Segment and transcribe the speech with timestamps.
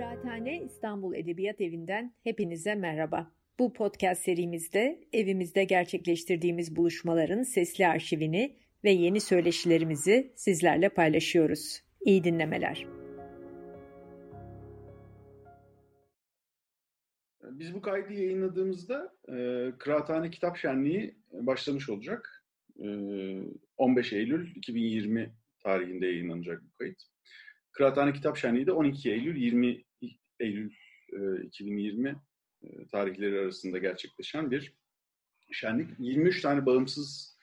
[0.00, 3.32] Kıraathane İstanbul Edebiyat Evi'nden hepinize merhaba.
[3.58, 11.82] Bu podcast serimizde evimizde gerçekleştirdiğimiz buluşmaların sesli arşivini ve yeni söyleşilerimizi sizlerle paylaşıyoruz.
[12.00, 12.86] İyi dinlemeler.
[17.42, 19.34] Biz bu kaydı yayınladığımızda e,
[19.78, 22.44] Kıraathane Kitap Şenliği başlamış olacak.
[22.78, 22.86] E,
[23.76, 27.02] 15 Eylül 2020 tarihinde yayınlanacak bu kayıt.
[27.72, 29.89] Kıraathane Kitap Şenliği de 12 Eylül 20
[30.40, 30.72] Eylül
[31.12, 32.16] e, 2020
[32.62, 34.72] e, tarihleri arasında gerçekleşen bir
[35.52, 35.90] şenlik.
[35.98, 37.38] 23 tane bağımsız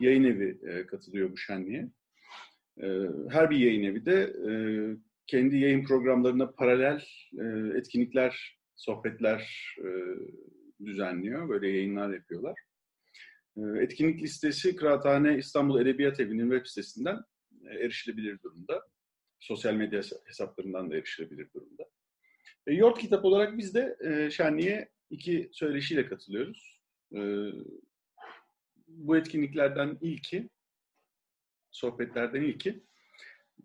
[0.00, 1.88] yayın evi e, katılıyor bu şenliğe.
[2.82, 2.86] E,
[3.30, 4.52] her bir yayın evi de e,
[5.26, 7.04] kendi yayın programlarına paralel
[7.38, 9.88] e, etkinlikler, sohbetler e,
[10.84, 11.48] düzenliyor.
[11.48, 12.58] Böyle yayınlar yapıyorlar.
[13.56, 17.20] E, etkinlik listesi Kıraathane İstanbul Edebiyat Evi'nin web sitesinden
[17.66, 18.82] e, erişilebilir durumda.
[19.40, 21.84] Sosyal medya hesaplarından da erişilebilir durumda.
[22.66, 26.80] E, Yort Kitap olarak biz de e, şenliğe iki söyleşiyle katılıyoruz.
[27.14, 27.20] E,
[28.88, 30.50] bu etkinliklerden ilki,
[31.70, 32.82] sohbetlerden ilki,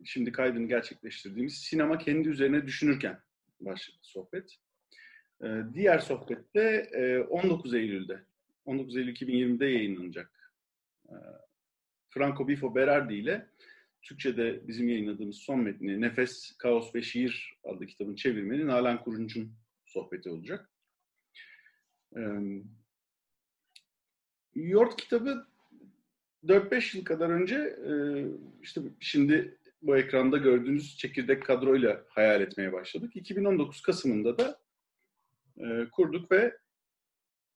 [0.03, 3.19] şimdi kaydını gerçekleştirdiğimiz sinema kendi üzerine düşünürken
[3.59, 4.55] başladı sohbet.
[5.43, 8.23] E, diğer sohbette e, 19 Eylül'de,
[8.65, 10.53] 19 Eylül 2020'de yayınlanacak.
[11.09, 11.15] E,
[12.09, 13.49] Franco Bifo Berardi ile
[14.07, 19.53] Türkçe'de bizim yayınladığımız son metni Nefes, Kaos ve Şiir adlı kitabın çevirmeni Nalan Kurunç'un
[19.85, 20.69] sohbeti olacak.
[22.17, 22.21] Ee,
[24.55, 25.47] Yort kitabı
[26.43, 27.91] 4-5 yıl kadar önce e,
[28.61, 33.15] işte şimdi bu ekranda gördüğünüz çekirdek kadroyla hayal etmeye başladık.
[33.15, 34.59] 2019 Kasım'ında da
[35.57, 36.57] e, kurduk ve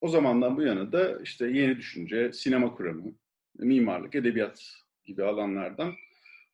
[0.01, 3.13] o zamandan bu yana da işte yeni düşünce, sinema kuramı,
[3.57, 4.73] mimarlık, edebiyat
[5.05, 5.93] gibi alanlardan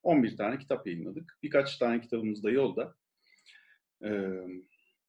[0.08, 1.38] 11 tane kitap yayınladık.
[1.44, 2.96] Birkaç tane kitabımız da yolda.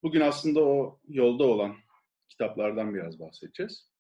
[0.02, 1.77] Bugün aslında o yolda olan
[2.28, 3.92] kitaplardan biraz bahsedeceğiz.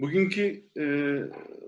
[0.00, 0.68] Bugünkü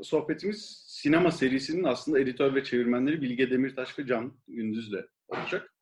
[0.02, 5.74] sohbetimiz sinema serisinin aslında editör ve çevirmenleri Bilge Demirtaş ve Can Gündüz'le olacak.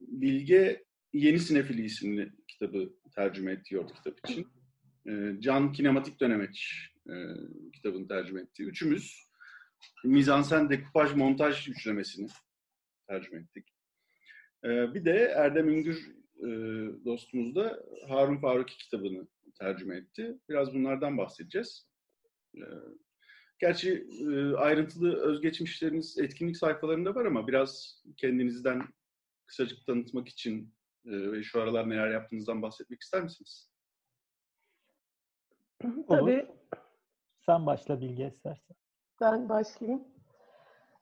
[0.00, 4.46] Bilge Yeni Sinefili isimli kitabı tercüme etti Yort kitap için.
[5.40, 7.14] Can Kinematik Dönemeç e,
[7.72, 8.62] kitabını tercüme ettiği.
[8.62, 9.26] Üçümüz
[10.04, 12.28] mizansen, dekupaj, montaj üçlemesini
[13.08, 13.68] tercüme ettik.
[14.64, 16.48] E, bir de Erdem Üngür e,
[17.04, 19.26] dostumuz da Harun Faruki kitabını
[19.58, 20.38] tercüme etti.
[20.48, 21.88] Biraz bunlardan bahsedeceğiz.
[22.54, 22.64] E,
[23.58, 28.82] gerçi e, ayrıntılı özgeçmişleriniz etkinlik sayfalarında var ama biraz kendinizden
[29.46, 30.74] kısacık tanıtmak için
[31.06, 33.70] e, ve şu aralar neler yaptığınızdan bahsetmek ister misiniz?
[36.08, 36.46] Tabii.
[37.46, 38.76] Sen başla Bilge istersen.
[39.20, 40.04] Ben başlayayım.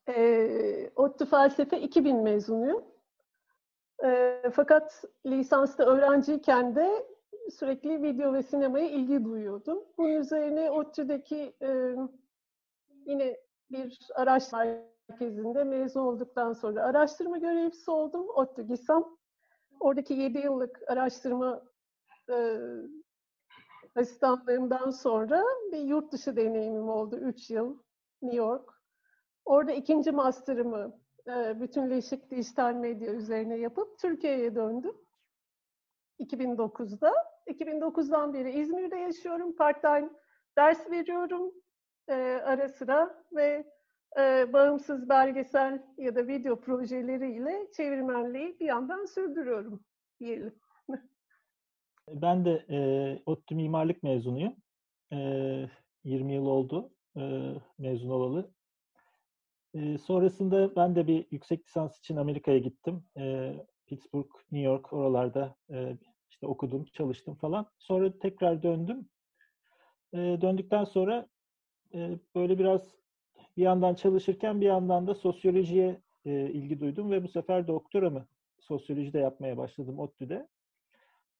[0.09, 2.85] E, ODTÜ Felsefe 2000 mezunuyum.
[4.05, 7.07] E, fakat lisansta öğrenciyken de
[7.51, 9.85] sürekli video ve sinemaya ilgi duyuyordum.
[9.99, 11.97] Bunun üzerine ODTÜ'deki e,
[13.07, 13.37] yine
[13.71, 14.65] bir araştırma
[15.09, 18.29] merkezinde mezun olduktan sonra araştırma görevlisi oldum.
[18.29, 19.17] ODTÜ GİSAM.
[19.81, 21.63] Oradaki 7 yıllık araştırma
[22.31, 22.59] e,
[23.97, 27.17] asistanlığımdan sonra bir yurt dışı deneyimim oldu.
[27.17, 27.79] Üç yıl
[28.23, 28.71] New York.
[29.45, 34.97] Orada ikinci master'ımı e, bütünleşik dijital medya üzerine yapıp Türkiye'ye döndüm.
[36.21, 37.13] 2009'da.
[37.47, 39.57] 2009'dan beri İzmir'de yaşıyorum.
[39.57, 40.11] Part-time
[40.57, 41.53] ders veriyorum
[42.09, 43.73] e, ara sıra ve
[44.19, 49.85] e, bağımsız belgesel ya da video projeleriyle çevirmenliği bir yandan sürdürüyorum
[50.21, 50.55] diyelim.
[52.09, 52.79] Ben de e,
[53.27, 54.57] ODTÜ mimarlık mezunuyum.
[55.13, 55.17] E,
[56.05, 58.51] 20 yıl oldu e, mezun olalı.
[59.75, 63.05] E, sonrasında ben de bir yüksek lisans için Amerika'ya gittim.
[63.19, 63.55] E,
[63.87, 65.97] Pittsburgh, New York oralarda e,
[66.31, 67.67] işte okudum, çalıştım falan.
[67.79, 69.09] Sonra tekrar döndüm.
[70.13, 71.29] E, döndükten sonra
[71.95, 72.83] e, böyle biraz
[73.57, 78.27] bir yandan çalışırken bir yandan da sosyolojiye e, ilgi duydum ve bu sefer doktoramı
[78.59, 80.49] sosyolojide yapmaya başladım ODTÜ'de.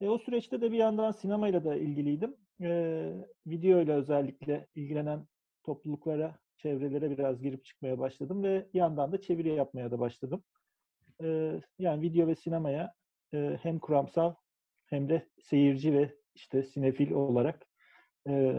[0.01, 2.37] E, o süreçte de bir yandan sinemayla da ilgiliydim.
[2.63, 3.13] E,
[3.47, 5.27] video ile özellikle ilgilenen
[5.63, 10.45] topluluklara, çevrelere biraz girip çıkmaya başladım ve bir yandan da çeviri yapmaya da başladım.
[11.23, 12.95] E, yani video ve sinemaya
[13.35, 14.35] e, hem kuramsal
[14.87, 17.67] hem de seyirci ve işte sinefil olarak
[18.29, 18.55] e,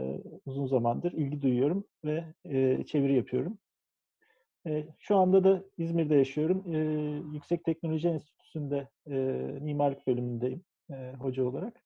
[0.45, 3.59] uzun zamandır ilgi duyuyorum ve e, çeviri yapıyorum.
[4.67, 6.75] E, şu anda da İzmir'de yaşıyorum.
[6.75, 6.77] E,
[7.33, 9.13] Yüksek Teknoloji Enstitüsü'nde e,
[9.61, 11.81] mimarlık bölümündeyim e, hoca olarak.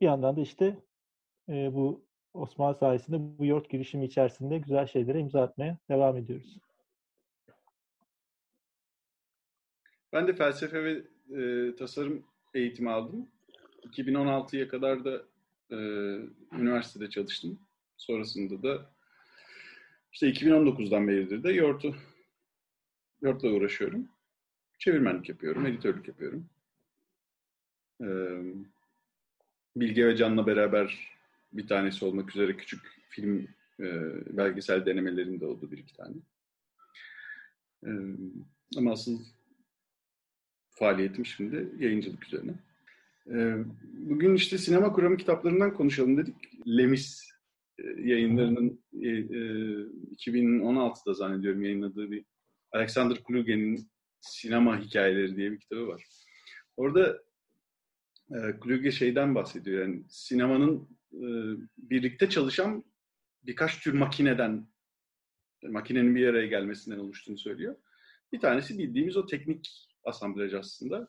[0.00, 0.76] Bir yandan da işte
[1.48, 6.58] e, bu Osmanlı sayesinde bu yort girişimi içerisinde güzel şeylere imza atmaya devam ediyoruz.
[10.12, 11.02] Ben de felsefe ve
[11.42, 12.24] e, tasarım
[12.54, 13.28] eğitimi aldım.
[13.84, 15.22] 2016'ya kadar da
[15.70, 15.76] e,
[16.52, 17.58] üniversitede çalıştım.
[17.96, 18.90] Sonrasında da
[20.12, 21.94] işte 2019'dan beridir de Yort'u
[23.22, 24.08] Yort'la uğraşıyorum.
[24.78, 26.50] Çevirmenlik yapıyorum, editörlük yapıyorum.
[28.02, 28.42] Ee,
[29.76, 31.08] Bilge ve Can'la beraber
[31.52, 33.48] bir tanesi olmak üzere küçük film
[33.80, 33.86] e,
[34.36, 36.14] belgesel denemelerim de oldu bir iki tane.
[38.76, 39.24] Ama asıl
[40.70, 42.54] faaliyetim şimdi yayıncılık üzerine.
[43.92, 46.36] Bugün işte sinema kuramı kitaplarından konuşalım dedik.
[46.66, 47.32] Lemis
[47.78, 49.42] e, yayınlarının e, e,
[50.16, 52.24] 2016'da zannediyorum yayınladığı bir
[52.72, 53.88] Alexander Kluge'nin
[54.20, 56.04] Sinema Hikayeleri diye bir kitabı var.
[56.76, 57.22] Orada
[58.34, 59.82] e, Kluge şeyden bahsediyor.
[59.82, 61.26] Yani sinemanın e,
[61.78, 62.84] birlikte çalışan
[63.42, 64.66] birkaç tür makineden,
[65.62, 67.76] makinenin bir araya gelmesinden oluştuğunu söylüyor.
[68.32, 71.08] Bir tanesi bildiğimiz o teknik asamblaj aslında.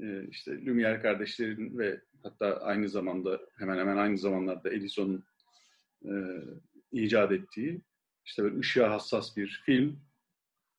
[0.00, 5.24] E, işte Lumière kardeşlerin ve hatta aynı zamanda hemen hemen aynı zamanlarda Edison'un
[6.04, 6.12] e,
[6.92, 7.82] icat ettiği
[8.24, 10.00] işte böyle ışığa hassas bir film,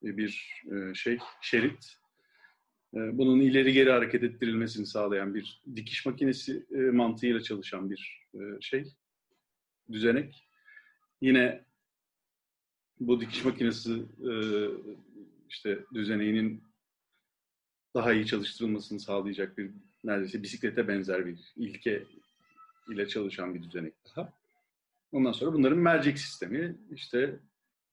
[0.03, 1.97] bir e, şey şerit
[2.93, 8.93] bunun ileri geri hareket ettirilmesini sağlayan bir dikiş makinesi e, mantığıyla çalışan bir e, şey,
[9.91, 10.47] düzenek.
[11.21, 11.63] Yine
[12.99, 13.93] bu dikiş makinesi
[14.29, 14.31] e,
[15.49, 16.63] işte düzeneğinin
[17.93, 19.71] daha iyi çalıştırılmasını sağlayacak bir
[20.03, 22.03] neredeyse bisiklete benzer bir ilke
[22.89, 24.33] ile çalışan bir düzenek daha.
[25.11, 27.39] Ondan sonra bunların mercek sistemi işte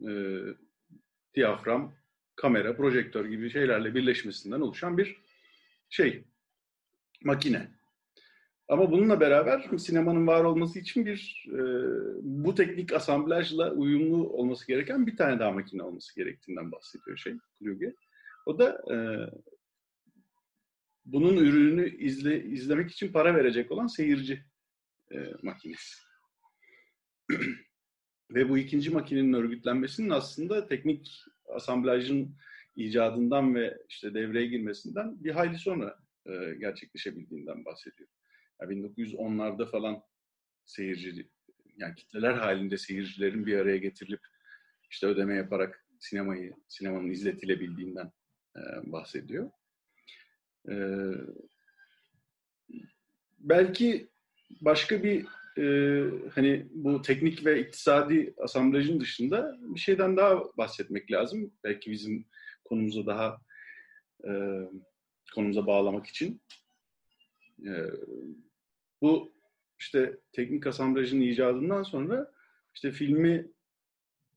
[0.08, 0.40] e,
[1.34, 1.92] diyafram,
[2.36, 5.16] kamera, projektör gibi şeylerle birleşmesinden oluşan bir
[5.88, 6.24] şey,
[7.24, 7.68] makine.
[8.68, 11.60] Ama bununla beraber sinemanın var olması için bir e,
[12.22, 17.94] bu teknik asamblajla uyumlu olması gereken bir tane daha makine olması gerektiğinden bahsediyor şey Kluge.
[18.46, 18.96] O da e,
[21.04, 24.44] bunun ürününü izle, izlemek için para verecek olan seyirci
[25.12, 25.96] e, makinesi.
[28.30, 32.36] Ve bu ikinci makinenin örgütlenmesinin aslında teknik asamblajın
[32.76, 38.08] icadından ve işte devreye girmesinden bir hayli sonra e, gerçekleşebildiğinden bahsediyor.
[38.60, 40.02] Yani 1910'larda falan
[40.64, 41.28] seyirci,
[41.76, 44.20] yani kitleler halinde seyircilerin bir araya getirilip
[44.90, 48.12] işte ödeme yaparak sinemayı, sinemanın izletilebildiğinden
[48.56, 48.60] e,
[48.92, 49.50] bahsediyor.
[50.68, 50.74] E,
[53.38, 54.08] belki
[54.60, 55.26] başka bir
[55.58, 55.64] e,
[56.34, 61.52] hani bu teknik ve iktisadi asamblajın dışında bir şeyden daha bahsetmek lazım.
[61.64, 62.26] Belki bizim
[62.64, 63.40] konumuza daha
[64.24, 64.30] e,
[65.34, 66.40] konumuza bağlamak için.
[67.66, 67.72] E,
[69.02, 69.34] bu
[69.78, 72.32] işte teknik asamblajın icadından sonra
[72.74, 73.50] işte filmi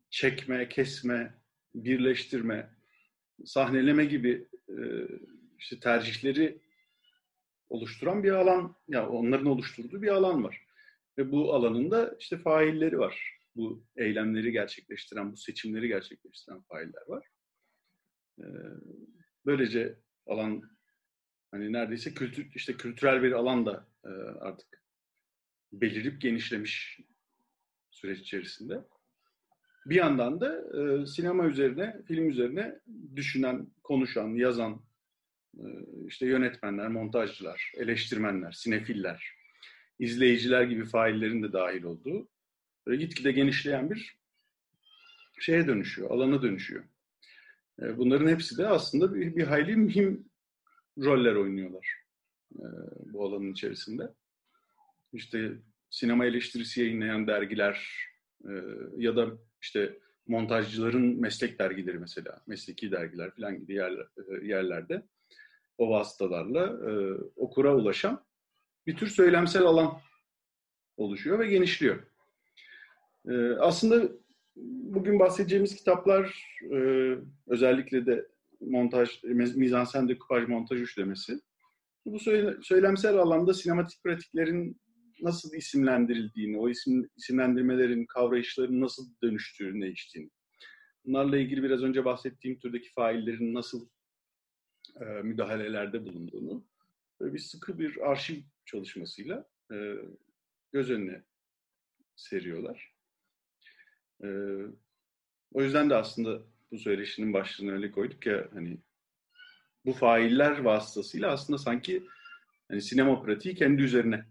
[0.09, 1.33] çekme, kesme,
[1.75, 2.69] birleştirme,
[3.45, 4.75] sahneleme gibi e,
[5.59, 6.61] işte tercihleri
[7.69, 10.66] oluşturan bir alan, ya yani onların oluşturduğu bir alan var.
[11.17, 13.37] Ve bu alanında işte failleri var.
[13.55, 17.27] Bu eylemleri gerçekleştiren, bu seçimleri gerçekleştiren failler var.
[18.39, 18.43] Ee,
[19.45, 20.61] böylece alan
[21.51, 24.09] hani neredeyse kültür işte kültürel bir alan da e,
[24.39, 24.83] artık
[25.71, 26.99] belirip genişlemiş
[27.91, 28.81] süreç içerisinde.
[29.85, 32.79] Bir yandan da e, sinema üzerine, film üzerine
[33.15, 34.85] düşünen, konuşan, yazan
[35.57, 35.65] e,
[36.07, 39.36] işte yönetmenler, montajcılar, eleştirmenler, sinefiller,
[39.99, 42.27] izleyiciler gibi faillerin de dahil olduğu
[42.95, 44.17] gitgide genişleyen bir
[45.39, 46.83] şeye dönüşüyor, alana dönüşüyor.
[47.81, 50.29] E, bunların hepsi de aslında bir, bir hayli mühim
[50.97, 51.87] roller oynuyorlar
[52.55, 52.65] e,
[53.13, 54.13] bu alanın içerisinde.
[55.13, 55.51] İşte
[55.89, 58.07] sinema eleştirisi yayınlayan dergiler
[58.45, 58.53] e,
[58.97, 59.27] ya da
[59.61, 64.07] işte montajcıların meslek dergileri mesela, mesleki dergiler falan gibi yerler,
[64.43, 65.03] yerlerde
[65.77, 66.79] o vasıtalarla
[67.35, 68.26] okura ulaşan
[68.87, 69.99] bir tür söylemsel alan
[70.97, 72.03] oluşuyor ve genişliyor.
[73.29, 74.11] Ee, aslında
[74.55, 76.77] bugün bahsedeceğimiz kitaplar e,
[77.47, 78.27] özellikle de
[78.61, 79.23] montaj,
[79.55, 81.39] mizansen dekupaj montaj üçlemesi.
[82.05, 82.19] Bu
[82.61, 84.81] söylemsel alanda sinematik pratiklerin
[85.21, 90.29] nasıl isimlendirildiğini, o isim, isimlendirmelerin, kavrayışların nasıl dönüştüğünü, değiştiğini.
[91.05, 93.87] Bunlarla ilgili biraz önce bahsettiğim türdeki faillerin nasıl
[95.01, 96.65] e, müdahalelerde bulunduğunu,
[97.19, 99.93] böyle bir sıkı bir arşiv çalışmasıyla e,
[100.71, 101.23] göz önüne
[102.15, 102.93] seriyorlar.
[104.23, 104.27] E,
[105.53, 108.77] o yüzden de aslında bu söyleşinin başlığını öyle koyduk ya hani
[109.85, 112.07] bu failler vasıtasıyla aslında sanki
[112.67, 114.25] hani sinema pratiği kendi üzerine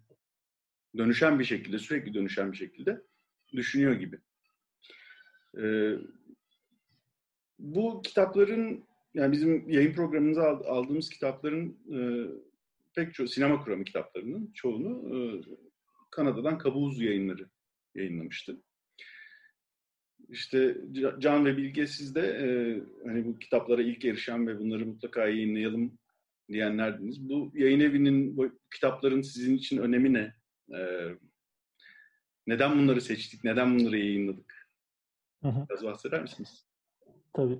[0.96, 3.02] dönüşen bir şekilde, sürekli dönüşen bir şekilde
[3.52, 4.18] düşünüyor gibi.
[5.58, 5.94] Ee,
[7.58, 11.98] bu kitapların yani bizim yayın programımıza aldığımız kitapların e,
[12.96, 15.18] pek çok sinema kuramı kitaplarının çoğunu e,
[16.10, 17.50] Kanada'dan Kabuz yayınları
[17.94, 18.62] yayınlamıştı.
[20.28, 20.76] İşte
[21.18, 22.48] Can ve Bilge siz de e,
[23.08, 25.98] hani bu kitaplara ilk erişen ve bunları mutlaka yayınlayalım
[26.48, 27.28] diyenlerdiniz.
[27.28, 30.34] Bu yayın evinin, bu kitapların sizin için önemi ne?
[30.78, 30.80] E,
[32.46, 33.44] neden bunları seçtik?
[33.44, 34.70] Neden bunları yayınladık?
[35.42, 35.66] Hı hı.
[35.70, 36.66] Biraz bahseder misiniz?
[37.32, 37.58] Tabii.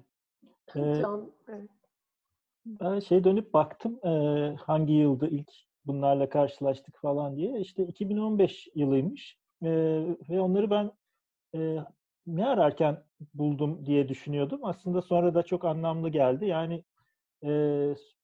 [0.76, 1.02] Ee,
[2.66, 4.10] Ben şey dönüp baktım e,
[4.56, 5.50] hangi yılda ilk
[5.86, 7.60] bunlarla karşılaştık falan diye.
[7.60, 9.38] İşte 2015 yılıymış.
[9.62, 9.68] E,
[10.28, 10.92] ve onları ben
[11.54, 11.78] e,
[12.26, 13.04] ne ararken
[13.34, 14.60] buldum diye düşünüyordum.
[14.62, 16.46] Aslında sonra da çok anlamlı geldi.
[16.46, 16.84] Yani
[17.44, 17.48] e,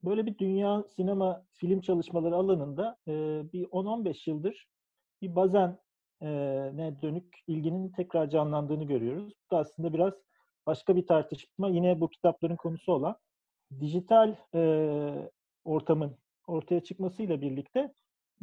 [0.05, 3.13] böyle bir dünya sinema film çalışmaları alanında e,
[3.53, 4.69] bir 10-15 yıldır
[5.23, 5.79] bir bazen
[6.23, 6.29] e,
[6.75, 9.33] ne dönük ilginin tekrar canlandığını görüyoruz.
[9.47, 10.15] Bu da aslında biraz
[10.67, 11.69] başka bir tartışma.
[11.69, 13.17] Yine bu kitapların konusu olan
[13.81, 14.63] dijital e,
[15.65, 17.95] ortamın ortaya çıkmasıyla birlikte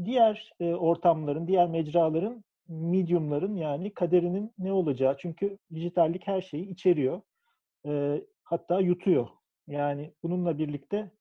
[0.05, 5.17] diğer e, ortamların, diğer mecraların, mediumların yani kaderinin ne olacağı.
[5.17, 7.21] Çünkü dijitallik her şeyi içeriyor.
[7.86, 9.27] E, hatta yutuyor.
[9.67, 11.12] Yani bununla birlikte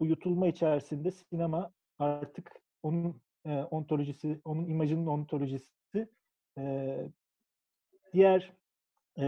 [0.00, 6.08] bu yutulma içerisinde sinema artık onun e, ontolojisi, onun imajının ontolojisi
[6.58, 6.96] e,
[8.12, 8.52] diğer
[9.18, 9.24] e,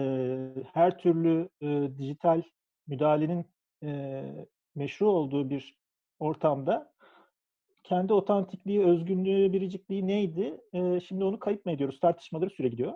[0.72, 2.42] her türlü e, dijital
[2.86, 3.46] müdahalenin
[3.86, 4.24] e,
[4.74, 5.76] meşru olduğu bir
[6.18, 6.92] ortamda
[7.84, 10.60] kendi otantikliği, özgünlüğü, biricikliği neydi?
[10.72, 12.00] E, şimdi onu kayıp mı ediyoruz?
[12.00, 12.92] Tartışmaları süre gidiyor.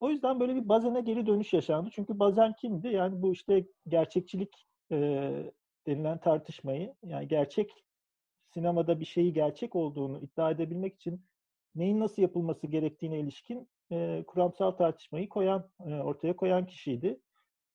[0.00, 1.90] O yüzden böyle bir Bazen'e geri dönüş yaşandı.
[1.92, 2.88] Çünkü Bazen kimdi?
[2.88, 4.96] Yani bu işte gerçekçilik e,
[5.86, 7.70] denilen tartışmayı, yani gerçek
[8.54, 11.24] sinemada bir şeyi gerçek olduğunu iddia edebilmek için
[11.74, 17.20] neyin nasıl yapılması gerektiğine ilişkin e, kuramsal tartışmayı koyan, e, ortaya koyan kişiydi.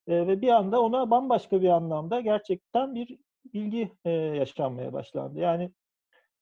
[0.07, 3.17] E, ve bir anda ona bambaşka bir anlamda gerçekten bir
[3.53, 5.39] bilgi e, yaşanmaya başlandı.
[5.39, 5.71] Yani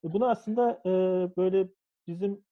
[0.04, 0.90] bunu aslında e,
[1.38, 1.68] böyle
[2.08, 2.44] bizim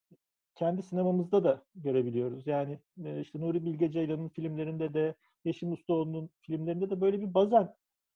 [0.55, 2.47] kendi sinemamızda da görebiliyoruz.
[2.47, 7.75] Yani e, işte Nuri Bilge Ceylan'ın filmlerinde de, Yeşim Ustaoğlu'nun filmlerinde de böyle bir bazen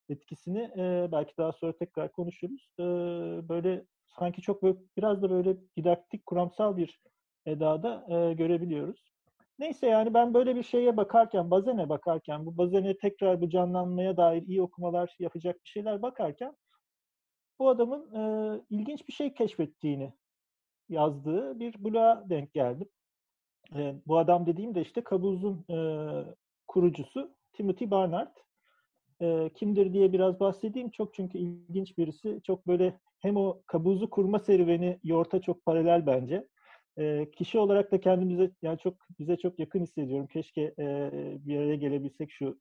[0.09, 2.69] etkisini e, belki daha sonra tekrar konuşuruz.
[2.79, 2.83] E,
[3.49, 7.01] böyle sanki çok böyle, biraz da böyle didaktik, kuramsal bir
[7.45, 9.12] edada e, görebiliyoruz.
[9.59, 14.41] Neyse yani ben böyle bir şeye bakarken, Bazen'e bakarken, bu Bazen'e tekrar bu canlanmaya dair
[14.41, 16.55] iyi okumalar yapacak bir şeyler bakarken
[17.59, 18.21] bu adamın e,
[18.69, 20.13] ilginç bir şey keşfettiğini
[20.89, 22.89] yazdığı bir bloğa denk geldim.
[23.75, 25.77] E, bu adam dediğim de işte Kabuz'un e,
[26.67, 28.37] kurucusu Timothy Barnard.
[29.21, 30.89] E, kimdir diye biraz bahsedeyim.
[30.89, 32.41] Çok çünkü ilginç birisi.
[32.43, 36.47] Çok böyle hem o Kabuz'u kurma serüveni Yort'a çok paralel bence.
[36.97, 40.27] E, kişi olarak da kendimize yani çok bize çok yakın hissediyorum.
[40.27, 41.09] Keşke e,
[41.45, 42.59] bir araya gelebilsek şu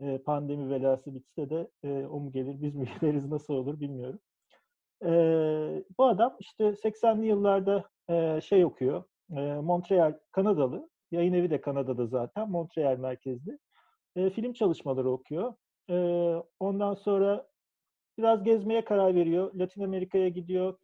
[0.00, 4.20] e, pandemi velası bitse de e, o mu gelir biz mi geliriz nasıl olur bilmiyorum.
[5.04, 5.10] E,
[5.98, 9.04] bu adam işte 80'li yıllarda e, şey okuyor.
[9.30, 10.90] E, Montreal Kanadalı.
[11.10, 12.50] Yayın evi de Kanada'da zaten.
[12.50, 13.58] Montreal merkezli.
[14.16, 15.54] E, film çalışmaları okuyor.
[15.90, 15.96] E,
[16.60, 17.46] ondan sonra
[18.18, 19.54] biraz gezmeye karar veriyor.
[19.54, 20.78] Latin Amerika'ya gidiyor.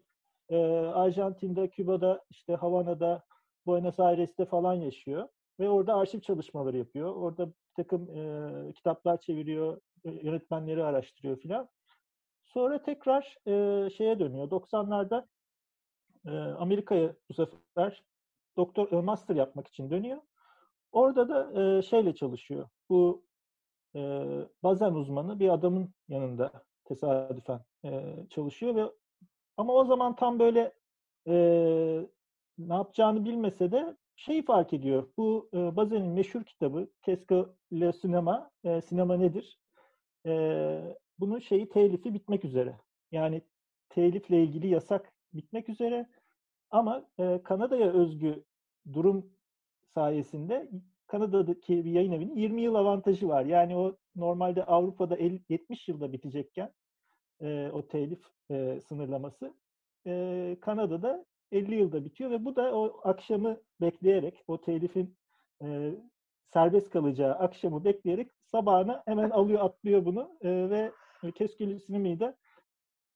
[0.48, 0.56] E,
[0.94, 3.24] Arjantin'de, Küba'da, işte Havana'da,
[3.66, 5.28] Buenos Aires'te falan yaşıyor.
[5.60, 7.16] Ve orada arşiv çalışmaları yapıyor.
[7.16, 11.68] Orada bir takım e, kitaplar çeviriyor, yönetmenleri araştırıyor filan.
[12.44, 14.50] Sonra tekrar e, şeye dönüyor.
[14.50, 15.26] 90'larda
[16.26, 18.04] e, Amerika'ya bu sefer
[18.56, 20.18] doktor e, master yapmak için dönüyor.
[20.92, 22.68] Orada da e, şeyle çalışıyor.
[22.88, 23.24] Bu
[23.96, 24.00] e,
[24.62, 26.52] bazen uzmanı bir adamın yanında
[26.84, 28.84] tesadüfen e, çalışıyor ve
[29.58, 30.72] ama o zaman tam böyle
[31.28, 31.34] e,
[32.58, 35.08] ne yapacağını bilmese de şeyi fark ediyor.
[35.16, 39.58] Bu e, Bazen'in meşhur kitabı Kesko Le Sinema, e, sinema nedir?
[40.26, 42.76] E, bunun şeyi telifi bitmek üzere.
[43.12, 43.42] Yani
[43.88, 46.06] telifle ilgili yasak bitmek üzere.
[46.70, 48.44] Ama e, Kanada'ya özgü
[48.92, 49.30] durum
[49.94, 50.70] sayesinde
[51.06, 53.44] Kanada'daki bir yayın evinin 20 yıl avantajı var.
[53.44, 56.72] Yani o normalde Avrupa'da 50, 70 yılda bitecekken
[57.42, 59.54] e, o telif e, sınırlaması
[60.06, 65.16] e, Kanada'da 50 yılda bitiyor ve bu da o akşamı bekleyerek o telifin
[65.62, 65.92] e,
[66.46, 70.92] serbest kalacağı akşamı bekleyerek sabahına hemen alıyor atlıyor bunu e, ve
[71.34, 72.34] Keskül Sinemi'yi de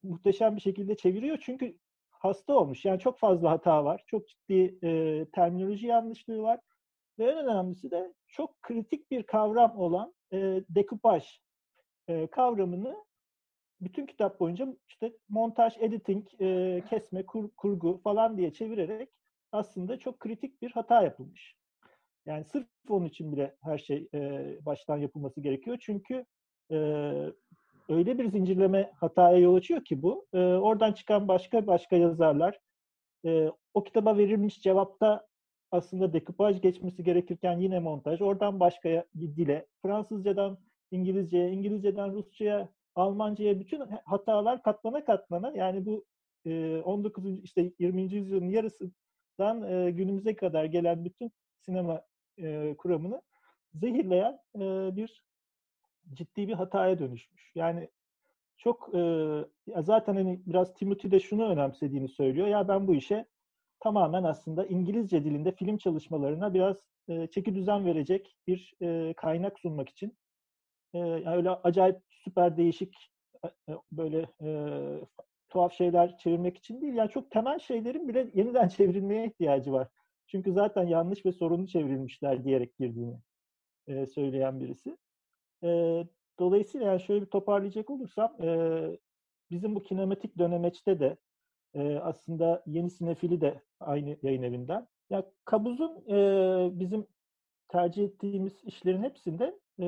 [0.02, 1.38] muhteşem bir şekilde çeviriyor.
[1.42, 1.78] Çünkü
[2.10, 2.84] hasta olmuş.
[2.84, 4.04] Yani çok fazla hata var.
[4.06, 6.60] Çok ciddi e, terminoloji yanlışlığı var.
[7.18, 11.40] Ve en önemlisi de çok kritik bir kavram olan e, dekupaj
[12.08, 12.96] e, kavramını
[13.84, 19.08] bütün kitap boyunca işte montaj, editing, e, kesme, kur, kurgu falan diye çevirerek
[19.52, 21.54] aslında çok kritik bir hata yapılmış.
[22.26, 24.18] Yani sırf onun için bile her şey e,
[24.66, 25.78] baştan yapılması gerekiyor.
[25.80, 26.24] Çünkü
[26.70, 26.76] e,
[27.88, 30.26] öyle bir zincirleme hataya yol açıyor ki bu.
[30.32, 32.58] E, oradan çıkan başka başka yazarlar
[33.26, 35.26] e, o kitaba verilmiş cevapta
[35.70, 38.20] aslında dekupaj geçmesi gerekirken yine montaj.
[38.20, 40.58] Oradan başka dile, Fransızcadan
[40.90, 46.04] İngilizceye, İngilizceden Rusça'ya, Almanca'ya bütün hatalar katlana katlana yani bu
[46.84, 47.44] 19.
[47.44, 48.02] işte 20.
[48.02, 49.60] yüzyılın yarısından
[49.96, 52.02] günümüze kadar gelen bütün sinema
[52.78, 53.22] kuramını
[53.74, 54.38] zehirleyen
[54.96, 55.24] bir
[56.12, 57.52] ciddi bir hataya dönüşmüş.
[57.54, 57.88] Yani
[58.56, 58.90] çok
[59.76, 62.46] zaten hani biraz Timothy de şunu önemsediğini söylüyor.
[62.46, 63.26] Ya ben bu işe
[63.80, 66.76] tamamen aslında İngilizce dilinde film çalışmalarına biraz
[67.30, 68.74] çeki düzen verecek bir
[69.16, 70.16] kaynak sunmak için
[70.92, 72.94] yani öyle acayip süper değişik
[73.92, 74.26] böyle
[75.48, 76.94] tuhaf şeyler çevirmek için değil.
[76.94, 79.88] Yani çok temel şeylerin bile yeniden çevrilmeye ihtiyacı var.
[80.26, 83.18] Çünkü zaten yanlış ve sorunlu çevrilmişler diyerek girdiğini
[83.86, 84.96] e, söyleyen birisi.
[85.64, 85.68] E,
[86.38, 88.48] dolayısıyla yani şöyle bir toparlayacak olursam e,
[89.50, 91.16] bizim bu kinematik dönemeçte de
[91.74, 94.74] e, aslında yeni sinefili de aynı yayın evinden.
[94.74, 97.06] Ya yani Kabuz'un e, bizim
[97.68, 99.86] tercih ettiğimiz işlerin hepsinde e,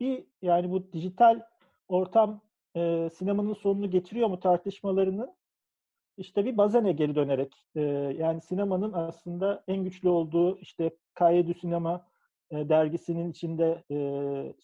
[0.00, 1.42] bir yani bu dijital
[1.88, 2.40] ortam
[2.76, 5.34] e, sinemanın sonunu getiriyor mu tartışmalarını
[6.16, 7.80] işte bir Bazen'e geri dönerek e,
[8.18, 12.06] yani sinemanın aslında en güçlü olduğu işte Kaye Sinema
[12.50, 13.96] e, dergisinin içinde e,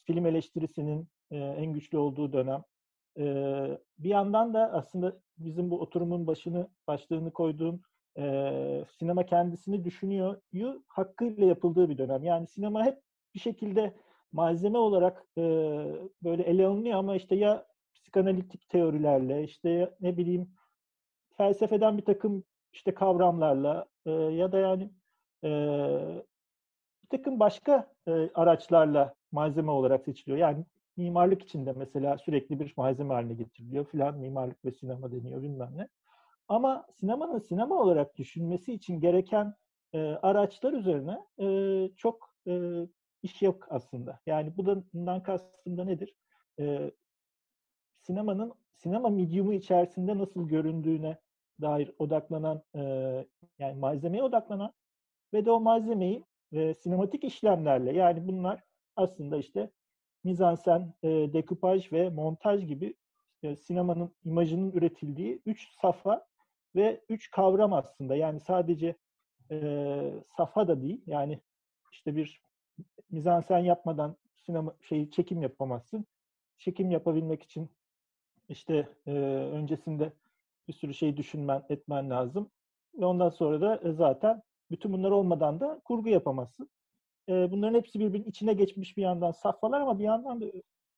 [0.04, 2.62] film eleştirisinin e, en güçlü olduğu dönem.
[3.18, 3.24] E,
[3.98, 7.80] bir yandan da aslında bizim bu oturumun başını başlığını koyduğum
[8.18, 10.40] e, sinema kendisini düşünüyor
[10.86, 12.24] hakkıyla yapıldığı bir dönem.
[12.24, 13.00] Yani sinema hep
[13.34, 13.94] bir şekilde
[14.34, 15.42] malzeme olarak e,
[16.24, 20.50] böyle ele alınıyor ama işte ya psikanalitik teorilerle işte ya, ne bileyim
[21.36, 24.90] felsefeden bir takım işte kavramlarla e, ya da yani
[25.44, 25.48] e,
[27.04, 30.38] bir takım başka e, araçlarla malzeme olarak seçiliyor.
[30.38, 30.64] Yani
[30.96, 35.88] mimarlık içinde mesela sürekli bir malzeme haline getiriliyor filan mimarlık ve sinema deniyor bilmem ne.
[36.48, 39.54] Ama sinemanın sinema olarak düşünmesi için gereken
[39.92, 42.52] e, araçlar üzerine e, çok e,
[43.24, 44.20] iş yok aslında.
[44.26, 46.14] Yani bu da bundan kastım da nedir?
[46.60, 46.90] E,
[48.02, 51.18] sinemanın sinema medyumu içerisinde nasıl göründüğüne
[51.60, 52.80] dair odaklanan e,
[53.58, 54.72] yani malzemeye odaklanan
[55.32, 58.62] ve de o malzemeyi e, sinematik işlemlerle yani bunlar
[58.96, 59.70] aslında işte
[60.24, 62.94] mizansen, e, dekupaj ve montaj gibi
[63.42, 66.26] e, sinemanın imajının üretildiği üç safa
[66.76, 68.16] ve üç kavram aslında.
[68.16, 68.96] Yani sadece
[69.50, 71.02] e, safa da değil.
[71.06, 71.40] Yani
[71.92, 72.40] işte bir
[73.10, 76.06] mizansen yapmadan sinema şeyi çekim yapamazsın.
[76.58, 77.70] Çekim yapabilmek için
[78.48, 79.10] işte e,
[79.52, 80.12] öncesinde
[80.68, 82.50] bir sürü şey düşünmen, etmen lazım.
[82.94, 86.70] Ve ondan sonra da e, zaten bütün bunlar olmadan da kurgu yapamazsın.
[87.28, 90.46] E, bunların hepsi birbirinin içine geçmiş bir yandan safhalar ama bir yandan da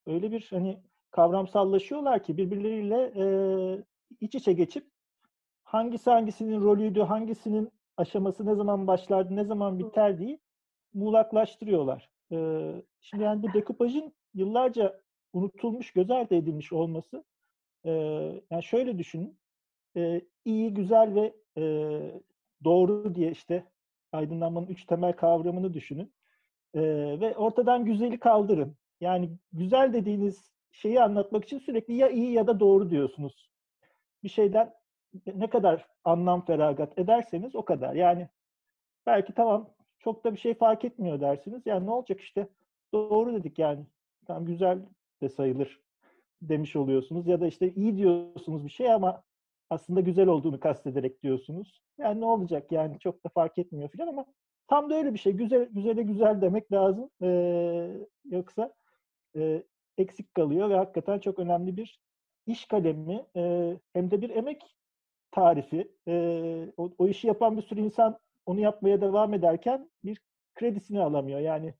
[0.05, 0.79] öyle bir hani
[1.11, 3.25] kavramsallaşıyorlar ki birbirleriyle e,
[4.21, 4.87] iç içe geçip
[5.63, 10.39] hangisi hangisinin rolüydü, hangisinin aşaması ne zaman başlardı, ne zaman biter diye
[10.93, 12.09] muğlaklaştırıyorlar.
[12.31, 12.37] E,
[13.01, 15.01] şimdi yani bu dekupajın yıllarca
[15.33, 17.23] unutulmuş, göz ardı edilmiş olması
[17.85, 17.91] e,
[18.51, 19.37] yani şöyle düşünün
[19.97, 21.63] e, iyi, güzel ve e,
[22.63, 23.63] doğru diye işte
[24.11, 26.13] aydınlanmanın üç temel kavramını düşünün.
[26.73, 26.81] E,
[27.19, 28.75] ve ortadan güzeli kaldırın.
[29.01, 33.49] Yani güzel dediğiniz şeyi anlatmak için sürekli ya iyi ya da doğru diyorsunuz.
[34.23, 34.73] Bir şeyden
[35.25, 37.95] ne kadar anlam feragat ederseniz o kadar.
[37.95, 38.29] Yani
[39.05, 39.69] belki tamam
[40.07, 41.61] çok da bir şey fark etmiyor dersiniz.
[41.65, 42.47] Yani ne olacak işte
[42.93, 43.85] doğru dedik yani.
[44.27, 44.79] Tam güzel
[45.21, 45.81] de sayılır
[46.41, 47.27] demiş oluyorsunuz.
[47.27, 49.23] Ya da işte iyi diyorsunuz bir şey ama
[49.69, 51.81] aslında güzel olduğunu kastederek diyorsunuz.
[51.97, 54.25] Yani ne olacak yani çok da fark etmiyor falan ama
[54.67, 55.33] tam da öyle bir şey.
[55.33, 57.09] Güzel güzele güzel demek lazım.
[57.21, 57.91] Ee,
[58.25, 58.73] yoksa
[59.37, 59.63] e,
[59.97, 61.99] eksik kalıyor ve hakikaten çok önemli bir
[62.45, 64.75] iş kalemi e, hem de bir emek
[65.31, 65.91] tarifi.
[66.07, 66.13] E,
[66.77, 70.21] o, o işi yapan bir sürü insan onu yapmaya devam ederken bir
[70.55, 71.39] kredisini alamıyor.
[71.39, 71.73] Yani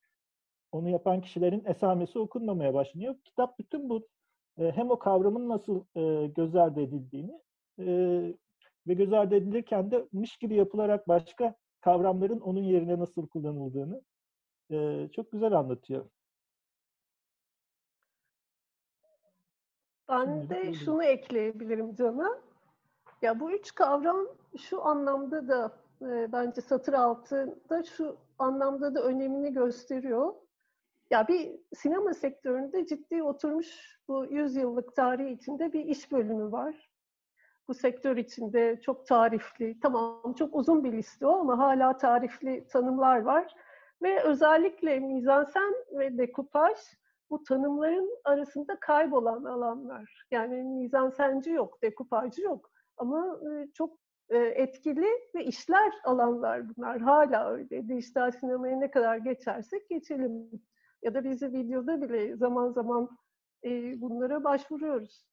[0.71, 3.15] onu yapan kişilerin esamesi okunmamaya başlıyor.
[3.23, 4.07] Kitap bütün bu
[4.57, 7.41] e, hem o kavramın nasıl e, göz ardı edildiğini
[7.79, 7.85] e,
[8.87, 14.01] ve göz ardı edilirken de mış gibi yapılarak başka kavramların onun yerine nasıl kullanıldığını
[15.11, 16.05] çok güzel anlatıyor.
[20.09, 22.41] Ben de şunu ekleyebilirim Can'a.
[23.21, 24.27] Ya bu üç kavram
[24.57, 25.71] şu anlamda da
[26.01, 30.33] e, bence satır altında şu anlamda da önemini gösteriyor.
[31.09, 36.89] Ya bir sinema sektöründe ciddi oturmuş bu 100 yıllık tarihi içinde bir iş bölümü var.
[37.67, 43.21] Bu sektör içinde çok tarifli, tamam çok uzun bir liste o ama hala tarifli tanımlar
[43.21, 43.55] var.
[44.01, 46.77] Ve özellikle mizansen ve dekupaj
[47.29, 50.25] bu tanımların arasında kaybolan alanlar.
[50.31, 52.71] Yani mizansenci yok, dekupajcı yok.
[52.97, 53.97] Ama e, çok
[54.35, 56.99] etkili ve işler alanlar bunlar.
[56.99, 57.87] Hala öyle.
[57.87, 60.49] Dijital sinemaya ne kadar geçersek geçelim.
[61.01, 63.17] Ya da bizi videoda bile zaman zaman
[63.63, 65.25] e, bunlara başvuruyoruz.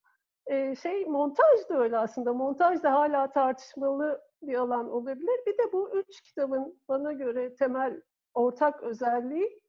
[0.47, 2.33] E, şey montaj da öyle aslında.
[2.33, 5.39] Montaj da hala tartışmalı bir alan olabilir.
[5.47, 8.01] Bir de bu üç kitabın bana göre temel
[8.33, 9.61] ortak özelliği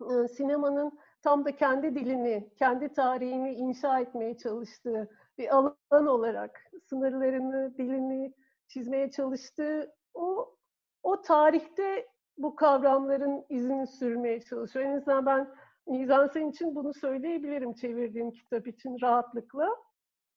[0.00, 7.78] e, sinemanın tam da kendi dilini, kendi tarihini inşa etmeye çalıştığı bir alan olarak sınırlarını,
[7.78, 8.34] dilini
[8.68, 10.56] çizmeye çalıştığı o
[11.02, 12.06] o tarihte
[12.38, 14.84] bu kavramların izini sürmeye çalışıyor.
[14.84, 15.48] En azından ben
[15.86, 19.76] Mizansen için bunu söyleyebilirim çevirdiğim kitap için rahatlıkla.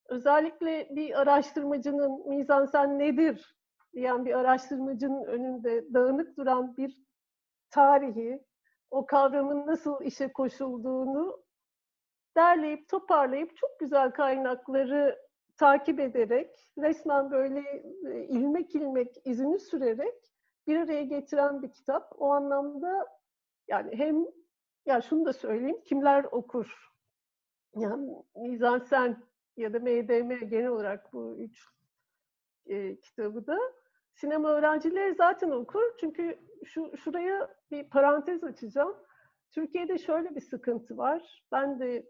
[0.09, 3.57] Özellikle bir araştırmacının mizansen nedir
[3.93, 7.03] diyen bir araştırmacının önünde dağınık duran bir
[7.69, 8.43] tarihi,
[8.91, 11.43] o kavramın nasıl işe koşulduğunu
[12.37, 15.19] derleyip toparlayıp çok güzel kaynakları
[15.57, 17.59] takip ederek resmen böyle
[18.05, 20.15] e, ilmek ilmek izini sürerek
[20.67, 22.13] bir araya getiren bir kitap.
[22.17, 23.07] O anlamda
[23.67, 24.25] yani hem
[24.85, 26.89] ya şunu da söyleyeyim kimler okur?
[27.75, 29.23] Yani Mizansen
[29.57, 31.67] ya da MDM genel olarak bu üç
[32.67, 33.59] e, kitabı da
[34.13, 35.83] sinema öğrencileri zaten okur.
[35.99, 38.95] Çünkü şu şuraya bir parantez açacağım.
[39.51, 41.43] Türkiye'de şöyle bir sıkıntı var.
[41.51, 42.09] Ben de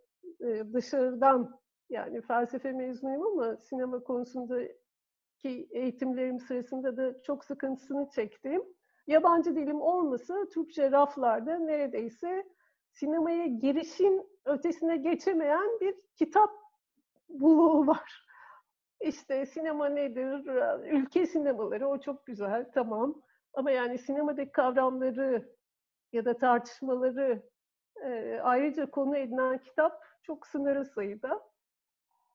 [0.73, 8.63] dışarıdan yani felsefe mezunuyum ama sinema konusundaki eğitimlerim sırasında da çok sıkıntısını çektim.
[9.07, 12.43] Yabancı dilim olmasa Türkçe raflarda neredeyse
[12.91, 16.49] sinemaya girişin ötesine geçemeyen bir kitap
[17.29, 18.25] buluğu var.
[19.01, 20.45] İşte sinema nedir?
[20.91, 23.21] Ülke sinemaları o çok güzel tamam.
[23.53, 25.49] Ama yani sinemadaki kavramları
[26.13, 27.43] ya da tartışmaları
[28.05, 31.49] e, ayrıca konu edinen kitap çok sınırlı sayıda.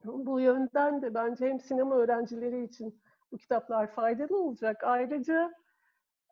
[0.05, 3.01] Bu yönden de bence hem sinema öğrencileri için
[3.33, 4.85] bu kitaplar faydalı olacak.
[4.85, 5.55] Ayrıca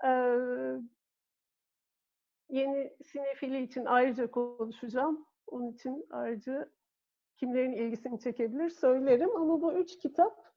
[0.05, 0.11] e,
[2.49, 5.27] yeni sinefili için ayrıca konuşacağım.
[5.47, 6.71] Onun için ayrıca
[7.37, 9.37] kimlerin ilgisini çekebilir söylerim.
[9.37, 10.53] Ama bu üç kitap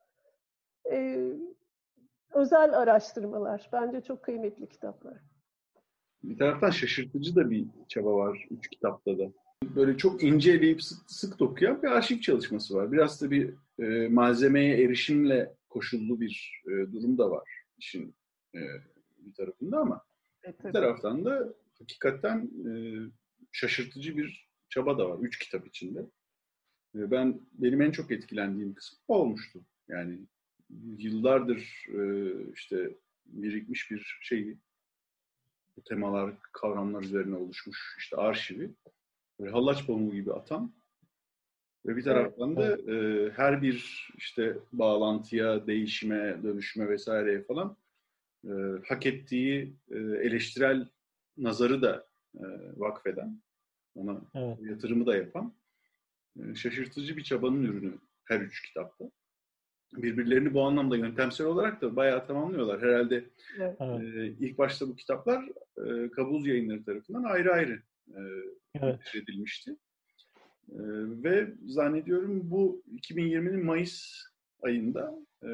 [0.91, 1.29] e,
[2.33, 3.69] özel araştırmalar.
[3.73, 5.17] Bence çok kıymetli kitaplar.
[6.23, 9.31] Bir taraftan şaşırtıcı da bir çaba var üç kitapta da.
[9.75, 12.91] Böyle çok ince eleyip sık, sık dokuyan bir arşiv çalışması var.
[12.91, 18.15] Biraz da bir e, malzemeye erişimle koşullu bir e, durum da var işin
[18.55, 18.59] e,
[19.17, 20.03] bir tarafında ama
[20.43, 22.71] evet, bir taraftan da hakikaten e,
[23.51, 25.99] şaşırtıcı bir çaba da var üç kitap içinde.
[26.95, 29.65] E, ben benim en çok etkilendiğim kısım olmuştu.
[29.87, 30.19] Yani
[30.97, 34.57] yıllardır e, işte birikmiş bir şey
[35.77, 38.71] bu temalar, kavramlar üzerine oluşmuş işte arşivi
[39.39, 40.73] böyle hallaç pamuğu gibi atan
[41.85, 47.77] ve bir taraftan da e, her bir işte bağlantıya, değişime, dönüşme vesaireye falan
[48.45, 48.51] e,
[48.87, 50.89] hak ettiği e, eleştirel
[51.37, 52.43] nazarı da e,
[52.75, 53.41] vakfeden,
[53.95, 54.57] ona evet.
[54.61, 55.55] yatırımı da yapan
[56.39, 57.93] e, şaşırtıcı bir çabanın ürünü
[58.25, 59.11] her üç kitapta
[59.93, 62.81] birbirlerini bu anlamda yöntemsel olarak da bayağı tamamlıyorlar.
[62.81, 63.81] Herhalde evet.
[63.81, 65.49] e, ilk başta bu kitaplar
[65.85, 68.19] e, Kabuz yayınları tarafından ayrı ayrı e,
[68.81, 69.15] evet.
[69.15, 69.71] edilmişti.
[70.69, 70.79] E,
[71.23, 74.23] ve zannediyorum bu 2020'nin Mayıs
[74.61, 75.49] ayında e,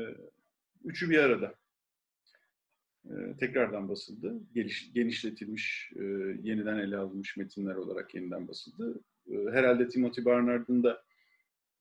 [0.83, 1.55] üçü bir arada
[3.05, 4.39] e, tekrardan basıldı.
[4.53, 6.03] Geliş, genişletilmiş, e,
[6.43, 9.03] yeniden ele alınmış metinler olarak yeniden basıldı.
[9.31, 11.03] E, herhalde Timothy Barnard'ın da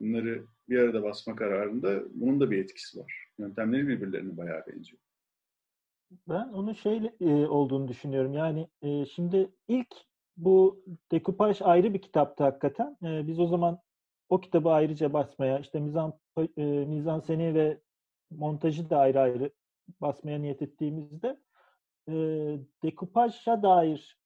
[0.01, 3.29] bunları bir arada basma kararında bunun da bir etkisi var.
[3.39, 4.99] Yöntemleri birbirlerine bayağı benziyor.
[6.29, 8.33] Ben onun şey e, olduğunu düşünüyorum.
[8.33, 9.95] Yani e, şimdi ilk
[10.37, 12.97] bu dekupaj ayrı bir kitaptı hakikaten.
[13.03, 13.79] E, biz o zaman
[14.29, 16.19] o kitabı ayrıca basmaya, işte mizan,
[16.57, 17.81] e, mizanseni ve
[18.31, 19.51] montajı da ayrı ayrı
[20.01, 21.41] basmaya niyet ettiğimizde
[22.09, 22.15] e,
[22.83, 24.19] dekupaja dair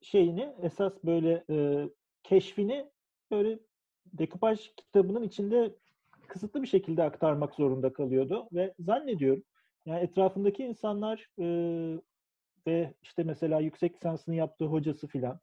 [0.00, 1.88] şeyini esas böyle e,
[2.22, 2.90] keşfini
[3.30, 3.58] böyle
[4.06, 5.74] dekupaj kitabının içinde
[6.28, 9.42] kısıtlı bir şekilde aktarmak zorunda kalıyordu ve zannediyorum
[9.86, 11.46] yani etrafındaki insanlar e,
[12.66, 15.40] ve işte mesela yüksek lisansını yaptığı hocası filan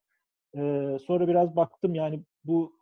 [0.57, 2.77] e, sonra biraz baktım yani bu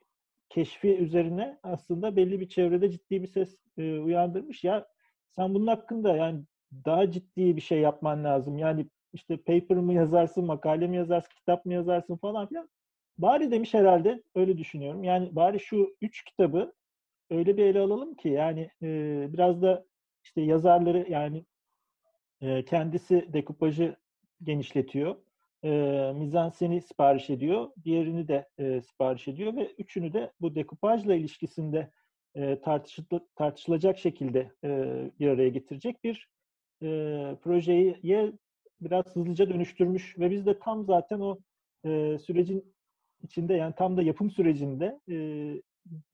[0.49, 4.87] keşfi üzerine aslında belli bir çevrede ciddi bir ses e, uyandırmış ya
[5.35, 6.43] sen bunun hakkında yani
[6.85, 11.65] daha ciddi bir şey yapman lazım yani işte paper mı yazarsın, makale mi yazarsın, kitap
[11.65, 12.69] mı yazarsın falan filan.
[13.17, 15.03] Bari demiş herhalde öyle düşünüyorum.
[15.03, 16.73] Yani bari şu üç kitabı
[17.29, 19.85] öyle bir ele alalım ki yani e, biraz da
[20.23, 21.45] işte yazarları yani
[22.41, 23.95] e, kendisi dekupajı
[24.43, 25.15] genişletiyor.
[25.63, 25.69] e,
[26.15, 31.91] mizanseni sipariş ediyor, diğerini de e, sipariş ediyor ve üçünü de bu dekupajla ilişkisinde
[32.35, 33.03] e, tartışıl
[33.35, 34.69] tartışılacak şekilde e,
[35.19, 36.29] bir araya getirecek bir
[36.83, 36.87] e,
[37.41, 37.99] projeyi
[38.81, 41.39] biraz hızlıca dönüştürmüş ve biz de tam zaten o
[41.85, 42.75] e, sürecin
[43.23, 45.15] içinde yani tam da yapım sürecinde e,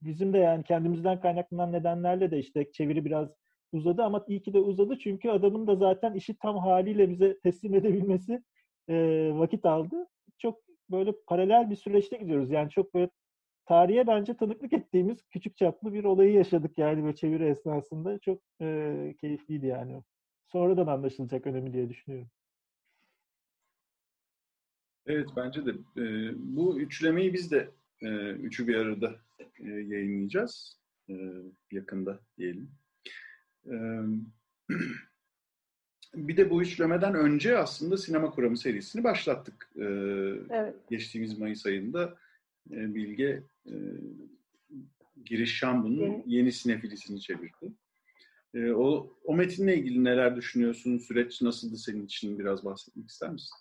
[0.02, 3.30] bizim de yani kendimizden kaynaklanan nedenlerle de işte çeviri biraz
[3.72, 7.76] uzadı ama iyi ki de uzadı çünkü adamın da zaten işi tam haliyle bize teslim
[7.76, 8.44] edebilmesi
[8.90, 8.96] e,
[9.34, 10.08] vakit aldı.
[10.38, 10.60] Çok
[10.92, 12.52] böyle paralel bir süreçte gidiyoruz.
[12.52, 13.10] Yani çok böyle
[13.66, 18.20] tarihe bence tanıklık ettiğimiz küçük çaplı bir olayı yaşadık yani böyle çeviri esnasında.
[18.20, 20.04] Çok e, keyifliydi yani.
[20.48, 22.30] Sonradan anlaşılacak önemi diye düşünüyorum.
[25.06, 25.72] Evet bence de.
[25.98, 29.16] E, bu üçlemeyi biz de e, üçü bir arada
[29.60, 30.80] e, yayınlayacağız.
[31.10, 31.14] E,
[31.72, 32.72] yakında diyelim.
[36.16, 39.72] Bir de bu üçlemeden önce aslında Sinema Kuramı serisini başlattık.
[40.50, 40.76] Evet.
[40.90, 42.18] Geçtiğimiz Mayıs ayında
[42.66, 43.44] Bilge
[45.26, 47.74] Giriş Şambu'nun yeni, sinefilisini çevirdi.
[48.76, 50.98] O, o metinle ilgili neler düşünüyorsun?
[50.98, 52.40] Süreç nasıldı senin için?
[52.40, 53.58] Biraz bahsetmek ister misin?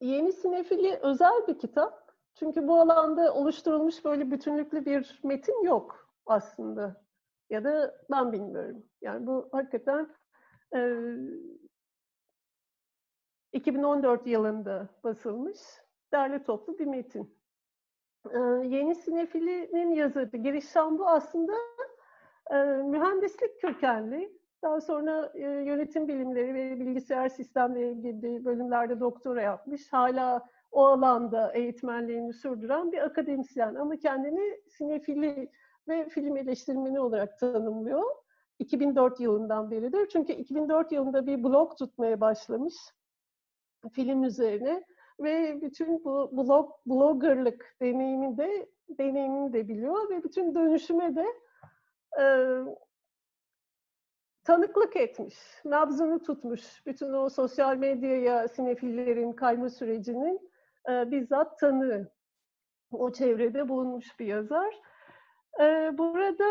[0.00, 2.12] Yeni Sinefili özel bir kitap.
[2.34, 7.01] Çünkü bu alanda oluşturulmuş böyle bütünlüklü bir metin yok aslında.
[7.52, 8.82] Ya da ben bilmiyorum.
[9.02, 10.08] Yani bu hakikaten
[10.76, 10.96] e,
[13.52, 15.58] 2014 yılında basılmış
[16.12, 17.38] derli toplu bir metin.
[18.30, 21.52] E, Yeni Sinefili'nin yazarı Giriş Şambu aslında
[22.50, 29.92] e, mühendislik kökenli daha sonra e, yönetim bilimleri ve bilgisayar sistemleri gibi bölümlerde doktora yapmış.
[29.92, 35.50] Hala o alanda eğitmenliğini sürdüren bir akademisyen ama kendini sinefili
[35.88, 38.02] ve film eleştirmeni olarak tanımlıyor.
[38.58, 40.08] 2004 yılından beridir.
[40.12, 42.74] Çünkü 2004 yılında bir blog tutmaya başlamış
[43.92, 44.84] film üzerine
[45.20, 51.26] ve bütün bu blog bloggerlık deneyimini de deneyimini de biliyor ve bütün dönüşüme de
[52.20, 52.24] e,
[54.44, 56.86] tanıklık etmiş, nabzını tutmuş.
[56.86, 60.50] Bütün o sosyal medyaya sinefillerin kayma sürecinin
[60.88, 62.08] e, bizzat tanığı.
[62.92, 64.74] O çevrede bulunmuş bir yazar.
[65.60, 66.44] E, burada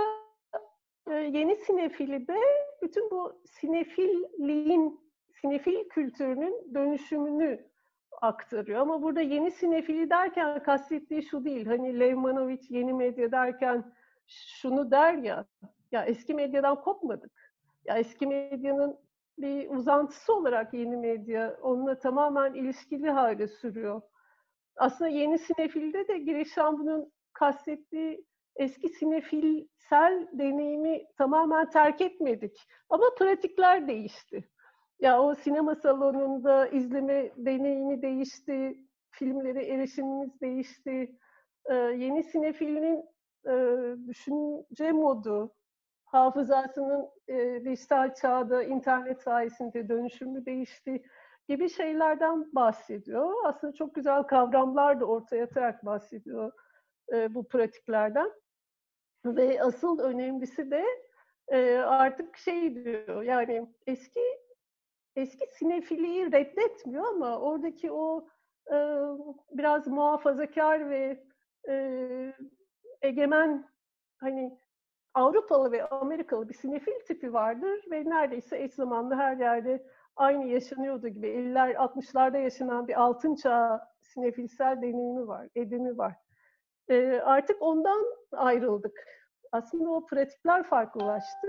[1.08, 2.38] e, yeni sinefili de
[2.82, 5.00] bütün bu sinefilliğin,
[5.42, 7.72] sinefil kültürünün dönüşümünü
[8.22, 8.80] aktarıyor.
[8.80, 11.66] Ama burada yeni sinefili derken kastettiği şu değil.
[11.66, 13.94] Hani Levmanovic yeni medya derken
[14.28, 15.46] şunu der ya,
[15.92, 17.32] ya eski medyadan kopmadık
[17.86, 19.00] ya eski medyanın
[19.38, 24.02] bir uzantısı olarak yeni medya onunla tamamen ilişkili hale sürüyor.
[24.76, 32.68] Aslında yeni sinefilde de Girişan bunun kastettiği eski sinefilsel deneyimi tamamen terk etmedik.
[32.90, 34.50] Ama pratikler değişti.
[35.00, 38.78] Ya o sinema salonunda izleme deneyimi değişti,
[39.12, 41.18] filmlere erişimimiz değişti.
[41.66, 43.06] Ee, yeni sinefilinin
[43.48, 43.54] e,
[44.08, 45.54] düşünce modu,
[46.06, 51.04] hafızasının e, dijital çağda internet sayesinde dönüşümü değişti
[51.48, 53.34] gibi şeylerden bahsediyor.
[53.46, 56.52] Aslında çok güzel kavramlar da ortaya atarak bahsediyor
[57.12, 58.32] e, bu pratiklerden.
[59.26, 60.86] Ve asıl önemlisi de
[61.48, 64.22] e, artık şey diyor yani eski
[65.16, 68.28] eski sinefiliyi reddetmiyor ama oradaki o
[68.72, 68.76] e,
[69.52, 71.24] biraz muhafazakar ve
[73.02, 73.70] egemen
[74.18, 74.58] hani
[75.14, 81.08] Avrupalı ve Amerikalı bir sinefil tipi vardır ve neredeyse eş zamanlı her yerde aynı yaşanıyordu
[81.08, 86.16] gibi 50'ler 60'larda yaşanan bir altın çağ sinefilsel deneyimi var, edimi var.
[86.92, 89.08] E, artık ondan ayrıldık.
[89.52, 91.48] Aslında o pratikler farklılaştı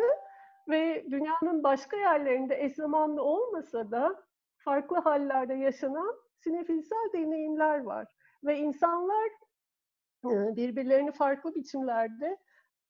[0.68, 4.22] ve dünyanın başka yerlerinde eş zamanlı olmasa da
[4.56, 8.08] farklı hallerde yaşanan sinefilsel deneyimler var.
[8.44, 9.30] Ve insanlar
[10.24, 12.36] birbirlerini farklı biçimlerde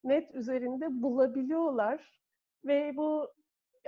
[0.05, 2.21] net üzerinde bulabiliyorlar
[2.65, 3.31] ve bu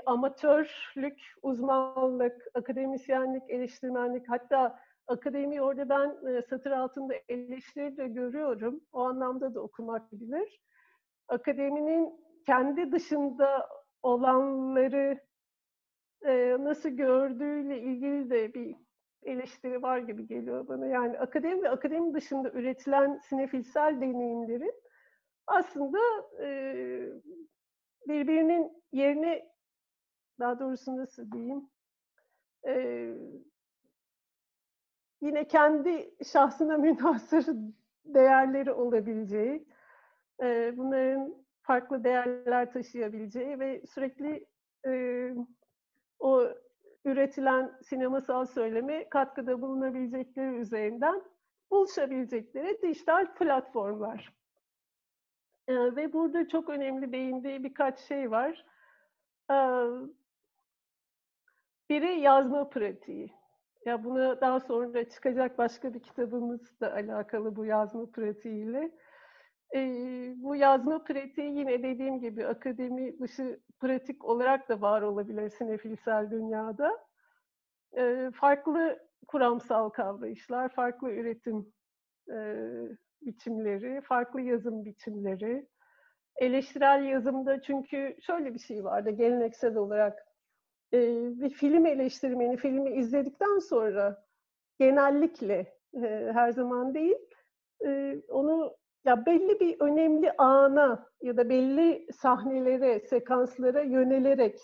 [0.06, 8.80] amatörlük, uzmanlık, akademisyenlik, eleştirmenlik hatta akademi orada ben e, satır altında eleştiri de görüyorum.
[8.92, 10.60] O anlamda da okumak bilir.
[11.28, 13.68] Akademinin kendi dışında
[14.02, 15.20] olanları
[16.22, 18.76] e, nasıl gördüğüyle ilgili de bir
[19.22, 20.86] eleştiri var gibi geliyor bana.
[20.86, 24.74] Yani akademi ve akademi dışında üretilen sinefilsel deneyimlerin
[25.46, 25.98] aslında
[26.40, 26.48] e,
[28.08, 29.48] birbirinin yerine
[30.38, 31.68] daha doğrusu nasıl diyeyim
[35.24, 37.46] yine kendi şahsına münhasır
[38.04, 39.68] değerleri olabileceği
[40.42, 44.46] e, bunların farklı değerler taşıyabileceği ve sürekli
[44.86, 45.34] e,
[46.18, 46.48] o
[47.04, 51.22] üretilen sinemasal söyleme katkıda bulunabilecekleri üzerinden
[51.70, 54.32] buluşabilecekleri dijital platformlar.
[55.68, 58.64] Ee, ve burada çok önemli değindiği birkaç şey var.
[59.50, 59.54] Ee,
[61.90, 63.32] biri yazma pratiği.
[63.84, 68.90] Ya buna daha sonra çıkacak başka bir kitabımız da alakalı bu yazma pratiğiyle.
[69.74, 76.30] Ee, bu yazma pratiği yine dediğim gibi akademi dışı pratik olarak da var olabilir sinefilsel
[76.30, 76.90] dünyada.
[77.98, 81.72] Ee, farklı kuramsal kavrayışlar, farklı üretim
[82.32, 82.36] e,
[83.22, 85.68] biçimleri, farklı yazım biçimleri.
[86.36, 90.33] Eleştirel yazımda çünkü şöyle bir şey vardı geleneksel olarak.
[90.94, 90.98] E,
[91.40, 94.24] bir film eleştirmeni filmi izledikten sonra
[94.78, 97.16] genellikle e, her zaman değil
[97.84, 104.60] e, onu ya belli bir önemli ana ya da belli sahnelere, sekanslara yönelerek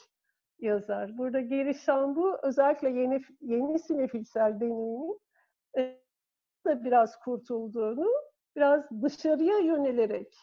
[0.59, 1.19] yazar.
[1.19, 5.19] Burada Geri bu özellikle yeni yeni sinefilsel deneyimin
[5.79, 6.01] e,
[6.67, 8.09] da biraz kurtulduğunu,
[8.57, 10.35] biraz dışarıya yönelerek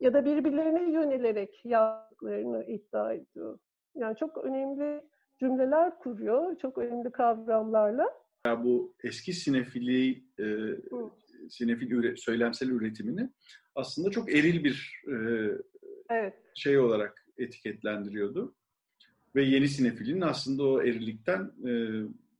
[0.00, 3.58] ya da birbirlerine yönelerek yaptıklarını iddia ediyor.
[3.94, 5.11] Yani çok önemli
[5.42, 8.06] cümleler kuruyor, çok önemli kavramlarla.
[8.46, 10.46] Ya bu eski sinefili, e,
[11.50, 13.30] sinefil üre, söylemsel üretimini
[13.74, 15.14] aslında çok eril bir e,
[16.10, 16.34] evet.
[16.54, 18.54] şey olarak etiketlendiriyordu.
[19.34, 21.72] Ve yeni sinefilin aslında o erilikten, e,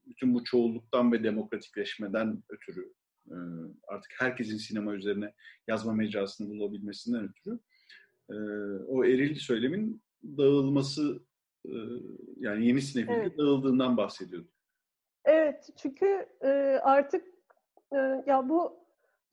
[0.06, 2.92] bütün bu çoğulluktan ve demokratikleşmeden ötürü
[3.30, 3.36] e,
[3.88, 5.32] artık herkesin sinema üzerine
[5.68, 7.58] yazma mecrasını bulabilmesinden ötürü
[8.30, 8.34] e,
[8.86, 11.22] o eril söylemin dağılması
[12.36, 13.38] yani yeni sinefilde evet.
[13.38, 14.48] dağıldığından bahsediyordu.
[15.24, 16.26] Evet çünkü
[16.82, 17.24] artık
[18.26, 18.82] ya bu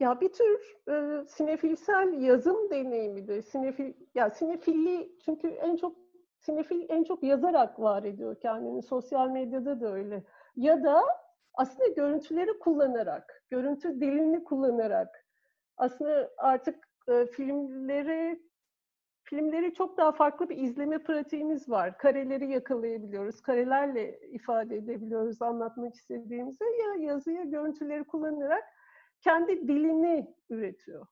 [0.00, 5.96] ya bir tür e, sinefilsel yazım deneyimi de sinefil ya sinefilli çünkü en çok
[6.38, 10.24] sinefil en çok yazarak var ediyor kendini sosyal medyada da öyle
[10.56, 11.02] ya da
[11.54, 15.26] aslında görüntüleri kullanarak, görüntü dilini kullanarak
[15.76, 18.42] aslında artık e, filmleri
[19.30, 21.98] filmleri çok daha farklı bir izleme pratiğimiz var.
[21.98, 28.64] Kareleri yakalayabiliyoruz, karelerle ifade edebiliyoruz anlatmak istediğimizi ya yazıya görüntüleri kullanarak
[29.20, 31.06] kendi dilini üretiyor.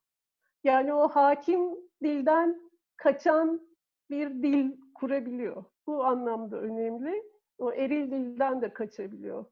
[0.65, 1.61] Yani o hakim
[2.03, 3.69] dilden kaçan
[4.11, 5.65] bir dil kurabiliyor.
[5.87, 7.23] Bu anlamda önemli.
[7.59, 9.45] O eril dilden de kaçabiliyor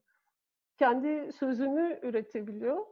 [0.77, 2.85] kendi sözünü üretebiliyor.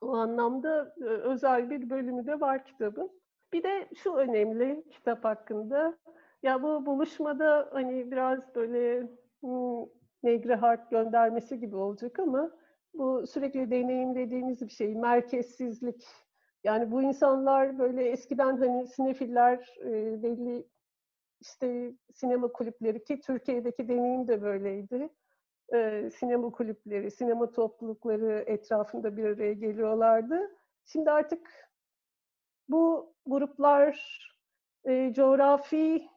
[0.00, 3.21] O anlamda e, özel bir bölümü de var kitabın.
[3.52, 5.98] Bir de şu önemli kitap hakkında.
[6.42, 9.08] Ya bu buluşmada hani biraz böyle
[9.40, 9.86] hmm,
[10.22, 12.50] Negri Hart göndermesi gibi olacak ama
[12.94, 16.06] bu sürekli deneyimlediğimiz bir şey, merkezsizlik.
[16.64, 20.68] Yani bu insanlar böyle eskiden hani sinefiller e, belli
[21.40, 25.10] işte sinema kulüpleri ki Türkiye'deki deneyim de böyleydi
[25.74, 30.40] e, sinema kulüpleri, sinema toplulukları etrafında bir araya geliyorlardı.
[30.84, 31.71] Şimdi artık
[32.68, 34.18] bu gruplar
[34.84, 36.08] e, coğrafi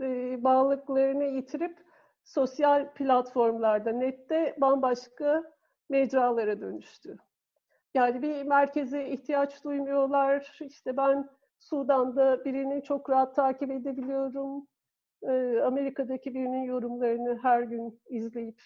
[0.00, 1.78] e, bağlılıklarını yitirip
[2.24, 5.52] sosyal platformlarda, nette bambaşka
[5.88, 7.16] mecralara dönüştü.
[7.94, 10.58] Yani bir merkeze ihtiyaç duymuyorlar.
[10.60, 11.28] İşte ben
[11.58, 14.66] Sudan'da birini çok rahat takip edebiliyorum.
[15.64, 18.62] Amerika'daki birinin yorumlarını her gün izleyip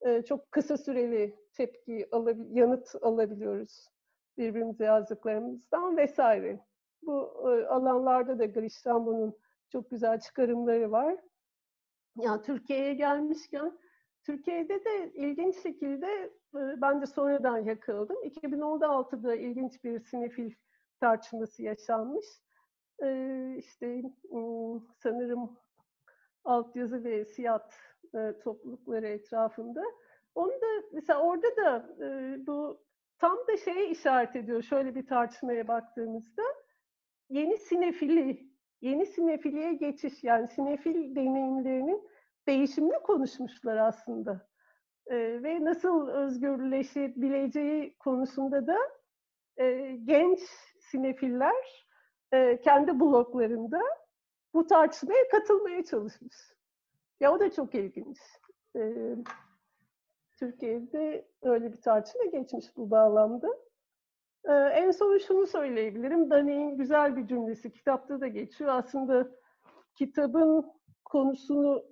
[0.00, 3.91] e, çok kısa süreli tepki, alabil, yanıt alabiliyoruz
[4.38, 6.60] birbirimize yazdıklarımızdan vesaire.
[7.02, 9.36] Bu e, alanlarda da Grishtambo'nun
[9.72, 11.16] çok güzel çıkarımları var.
[12.16, 13.78] Ya Türkiye'ye gelmişken
[14.22, 16.06] Türkiye'de de ilginç şekilde
[16.54, 18.16] e, ben de sonradan yakaladım.
[18.24, 20.54] 2016'da ilginç bir sinefil
[21.00, 22.26] tartışması yaşanmış.
[23.02, 24.02] E, işte
[24.98, 25.58] sanırım
[26.44, 27.74] altyazı ve siyat
[28.44, 29.82] toplulukları etrafında.
[30.34, 31.96] Onu da mesela orada da
[32.46, 32.82] bu
[33.22, 36.42] tam da şeye işaret ediyor şöyle bir tartışmaya baktığımızda
[37.28, 38.48] yeni sinefili,
[38.80, 42.08] yeni sinefiliye geçiş yani sinefil deneyimlerinin
[42.48, 44.48] değişimini konuşmuşlar aslında.
[45.06, 48.76] E, ve nasıl özgürleşebileceği konusunda da
[49.56, 50.40] e, genç
[50.80, 51.86] sinefiller
[52.32, 53.80] e, kendi bloklarında
[54.54, 56.36] bu tartışmaya katılmaya çalışmış.
[57.20, 58.18] Ya o da çok ilginç.
[58.76, 59.16] Ee,
[60.42, 63.48] Türkiye'de öyle bir tartışma geçmiş bu bağlamda.
[64.44, 66.30] Ee, en son şunu söyleyebilirim.
[66.30, 68.70] Dani'nin güzel bir cümlesi kitapta da geçiyor.
[68.74, 69.28] Aslında
[69.94, 70.72] kitabın
[71.04, 71.84] konusunu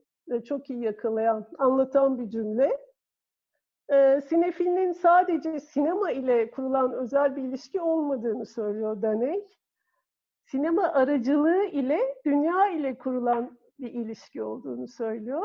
[0.44, 2.78] çok iyi yakalayan, anlatan bir cümle.
[3.92, 9.48] Ee, sinefilin sadece sinema ile kurulan özel bir ilişki olmadığını söylüyor Daney.
[10.44, 15.42] Sinema aracılığı ile dünya ile kurulan bir ilişki olduğunu söylüyor.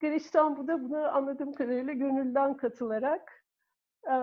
[0.00, 3.44] Girişten bu da buna anladığım kadarıyla gönülden katılarak
[4.10, 4.14] e,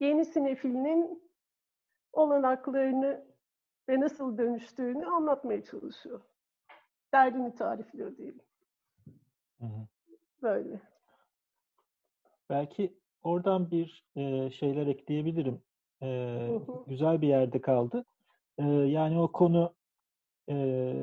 [0.00, 1.30] yeni sinefilinin
[2.12, 3.24] olanaklarını
[3.88, 6.20] ve nasıl dönüştüğünü anlatmaya çalışıyor.
[7.12, 8.42] Derdini tarifliyor diyelim.
[9.58, 9.86] Hı hı.
[10.42, 10.80] Böyle.
[12.50, 15.62] Belki oradan bir e, şeyler ekleyebilirim.
[16.02, 16.06] E,
[16.48, 16.84] hı hı.
[16.86, 18.04] Güzel bir yerde kaldı.
[18.58, 19.74] E, yani o konu
[20.48, 20.94] e,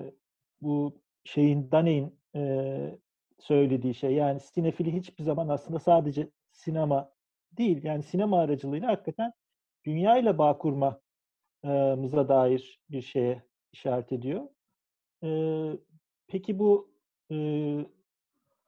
[0.61, 2.99] bu şeyin Daney'in e,
[3.39, 4.13] söylediği şey.
[4.13, 7.11] Yani sinefili hiçbir zaman aslında sadece sinema
[7.51, 7.83] değil.
[7.83, 9.33] Yani sinema aracılığıyla hakikaten
[9.85, 14.47] dünya ile bağ kurmamıza dair bir şeye işaret ediyor.
[16.27, 16.91] Peki bu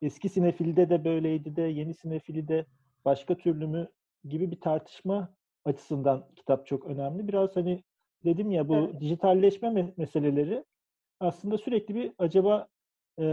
[0.01, 2.65] eski sinefilde de böyleydi de yeni sinefili de
[3.05, 3.87] başka türlü mü
[4.23, 5.33] gibi bir tartışma
[5.65, 7.27] açısından kitap çok önemli.
[7.27, 7.83] Biraz hani
[8.25, 8.99] dedim ya bu evet.
[8.99, 10.65] dijitalleşme meseleleri
[11.19, 12.67] aslında sürekli bir acaba
[13.19, 13.25] e,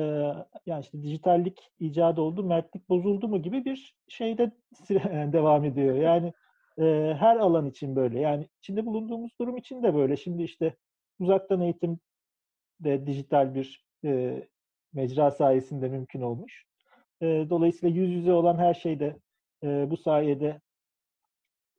[0.66, 4.52] yani işte dijitallik icadı oldu, mertlik bozuldu mu gibi bir şeyde
[5.32, 5.96] devam ediyor.
[5.96, 6.32] Yani
[6.78, 8.20] e, her alan için böyle.
[8.20, 10.16] Yani içinde bulunduğumuz durum için de böyle.
[10.16, 10.76] Şimdi işte
[11.18, 11.98] uzaktan eğitim
[12.80, 14.42] de dijital bir e,
[14.92, 16.66] mecra sayesinde mümkün olmuş.
[17.22, 19.16] E, dolayısıyla yüz yüze olan her şey de
[19.62, 20.60] e, bu sayede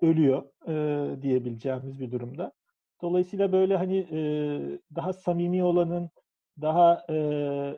[0.02, 2.52] ölüyor e, diyebileceğimiz bir durumda.
[3.02, 4.20] Dolayısıyla böyle hani e,
[4.96, 6.10] daha samimi olanın,
[6.62, 7.16] daha e,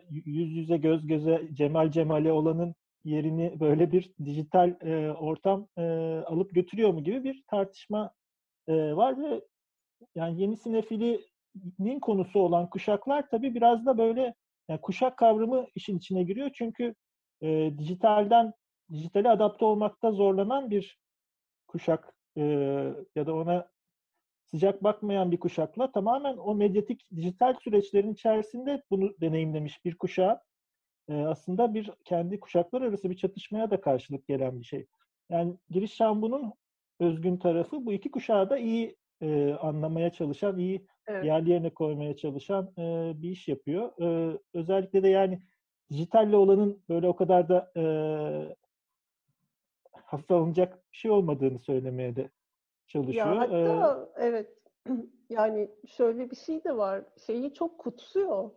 [0.10, 5.82] yüz yüze göz göze cemal cemale olanın yerini böyle bir dijital e, ortam e,
[6.26, 8.12] alıp götürüyor mu gibi bir tartışma
[8.68, 9.42] e, var ve
[10.16, 14.36] yani yeni sinefilinin konusu olan kuşaklar tabii biraz da böyle
[14.70, 16.52] yani kuşak kavramı işin içine giriyor.
[16.54, 16.96] Çünkü
[17.42, 18.54] e, dijitalden
[18.92, 21.00] dijitale adapte olmakta zorlanan bir
[21.68, 22.44] kuşak e,
[23.16, 23.70] ya da ona
[24.52, 30.40] sıcak bakmayan bir kuşakla tamamen o medyatik dijital süreçlerin içerisinde bunu deneyimlemiş bir kuşağı
[31.10, 34.88] e, aslında bir kendi kuşaklar arası bir çatışmaya da karşılık gelen bir şey.
[35.30, 36.54] Yani giriş şambunun
[37.00, 41.26] özgün tarafı bu iki kuşağı da iyi e, anlamaya çalışan, iyi evet.
[41.26, 43.92] yerli yerine koymaya çalışan e, bir iş yapıyor.
[44.02, 45.42] E, özellikle de yani
[45.92, 47.84] dijitalle olanın böyle o kadar da e,
[49.92, 52.30] hafif alınacak bir şey olmadığını söylemeye de
[52.90, 53.28] çalışıyor.
[53.28, 54.58] Ya hatta ee, evet
[55.30, 57.04] yani şöyle bir şey de var.
[57.26, 58.52] Şeyi çok kutsuyor.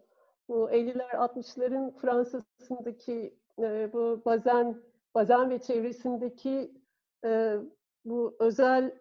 [0.49, 4.83] Bu 50'ler 60'ların Fransa'sındaki e, bu bazen
[5.15, 6.75] bazen ve çevresindeki
[7.25, 7.57] e,
[8.05, 8.99] bu özel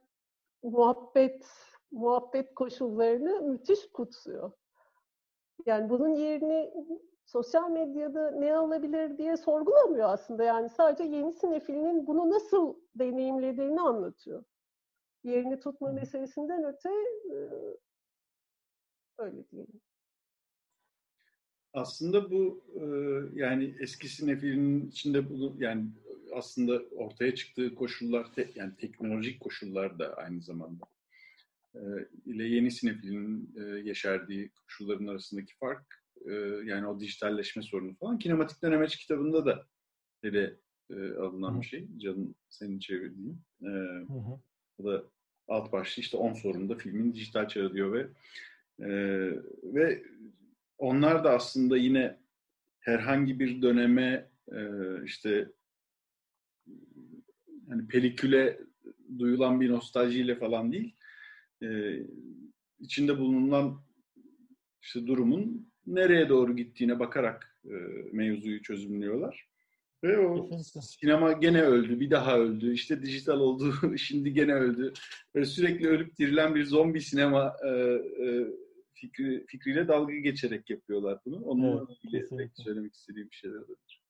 [0.64, 1.46] muhabbet
[1.92, 4.52] muhabbet koşullarını müthiş kutsuyor.
[5.66, 6.74] Yani bunun yerini
[7.26, 10.44] sosyal medyada ne alabilir diye sorgulamıyor aslında.
[10.44, 14.44] Yani sadece yeni sinefilinin bunu nasıl deneyimlediğini anlatıyor.
[15.24, 16.90] Yerini tutma meselesinden öte
[19.18, 19.82] öyle diyelim.
[21.74, 22.64] Aslında bu
[23.34, 25.88] yani eski sinefilin içinde bunu yani
[26.34, 30.86] aslında ortaya çıktığı koşullar yani teknolojik koşullar da aynı zamanda
[32.26, 33.54] ile yeni sinefilin
[33.84, 36.04] yeşerdiği koşulların arasındaki fark
[36.66, 39.68] yani o dijitalleşme sorunu falan kinematik dönemeç kitabında da
[40.24, 40.60] ele
[41.20, 41.88] alınan bir şey.
[41.98, 43.42] Canın senin çevirdiğin.
[43.62, 43.70] E,
[44.84, 45.04] Bu da
[45.48, 48.08] alt başlı işte 10 sorunda filmin dijital çağı diyor ve
[48.80, 48.90] e,
[49.64, 50.04] ve
[50.78, 52.18] onlar da aslında yine
[52.80, 54.60] herhangi bir döneme e,
[55.06, 55.48] işte
[57.70, 58.60] hani peliküle
[59.20, 60.96] duyulan bir nostaljiyle falan değil.
[61.64, 62.00] E,
[62.80, 63.82] içinde bulunan
[64.82, 67.74] işte durumun nereye doğru gittiğine bakarak e,
[68.12, 69.51] mevzuyu çözümlüyorlar.
[70.04, 70.50] Ve o
[70.82, 74.94] sinema gene öldü, bir daha öldü, işte dijital oldu, şimdi gene öldü.
[75.36, 78.48] Böyle sürekli ölüp dirilen bir zombi sinema e, e,
[78.94, 81.46] fikri, fikriyle dalga geçerek yapıyorlar bunu.
[81.46, 84.02] Onunla evet, ilgili söylemek istediğim bir şeyler olabilir.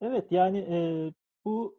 [0.00, 0.78] Evet, yani e,
[1.44, 1.78] bu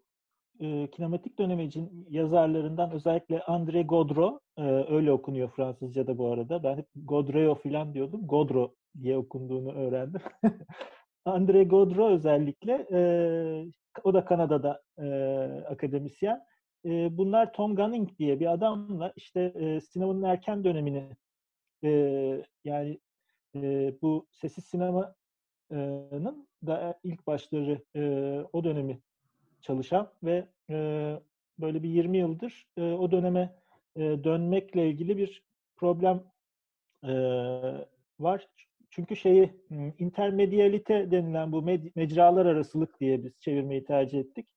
[0.59, 6.63] e, kinematik dönemecin yazarlarından özellikle André Godro, e, öyle okunuyor Fransızca'da bu arada.
[6.63, 8.27] Ben hep Godreo falan diyordum.
[8.27, 10.21] Godro diye okunduğunu öğrendim.
[11.27, 12.99] Andre Godro özellikle, e,
[14.03, 15.07] o da Kanada'da e,
[15.69, 16.45] akademisyen.
[16.85, 21.09] E, bunlar Tom Gunning diye bir adamla işte e, sinemanın erken dönemini
[21.83, 21.89] e,
[22.65, 22.99] yani
[23.55, 28.01] e, bu sessiz sinemanın da ilk başları e,
[28.53, 28.99] o dönemi
[29.61, 30.75] çalışan ve e,
[31.59, 33.55] böyle bir 20 yıldır e, o döneme
[33.95, 35.43] e, dönmekle ilgili bir
[35.75, 36.23] problem
[37.03, 37.13] e,
[38.19, 38.47] var.
[38.89, 39.53] Çünkü şeyi
[39.99, 41.61] intermediyalite denilen bu
[41.95, 44.47] mecralar arasılık diye biz çevirmeyi tercih ettik.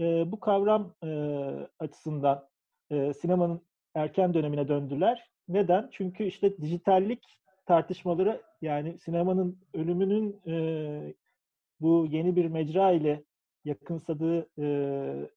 [0.00, 1.08] E, bu kavram e,
[1.78, 2.48] açısından
[2.90, 3.62] e, sinemanın
[3.94, 5.30] erken dönemine döndüler.
[5.48, 5.88] Neden?
[5.92, 11.14] Çünkü işte dijitallik tartışmaları yani sinemanın ölümünün e,
[11.80, 13.24] bu yeni bir mecra ile
[13.64, 15.30] yakınsadığı, e,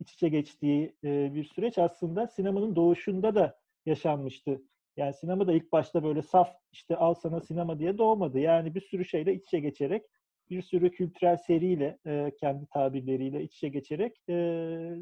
[0.00, 4.62] iç içe geçtiği e, bir süreç aslında sinemanın doğuşunda da yaşanmıştı.
[4.96, 8.38] Yani sinema da ilk başta böyle saf işte al sana sinema diye doğmadı.
[8.38, 10.02] Yani bir sürü şeyle iç içe geçerek,
[10.50, 14.34] bir sürü kültürel seriyle, e, kendi tabirleriyle iç içe geçerek e,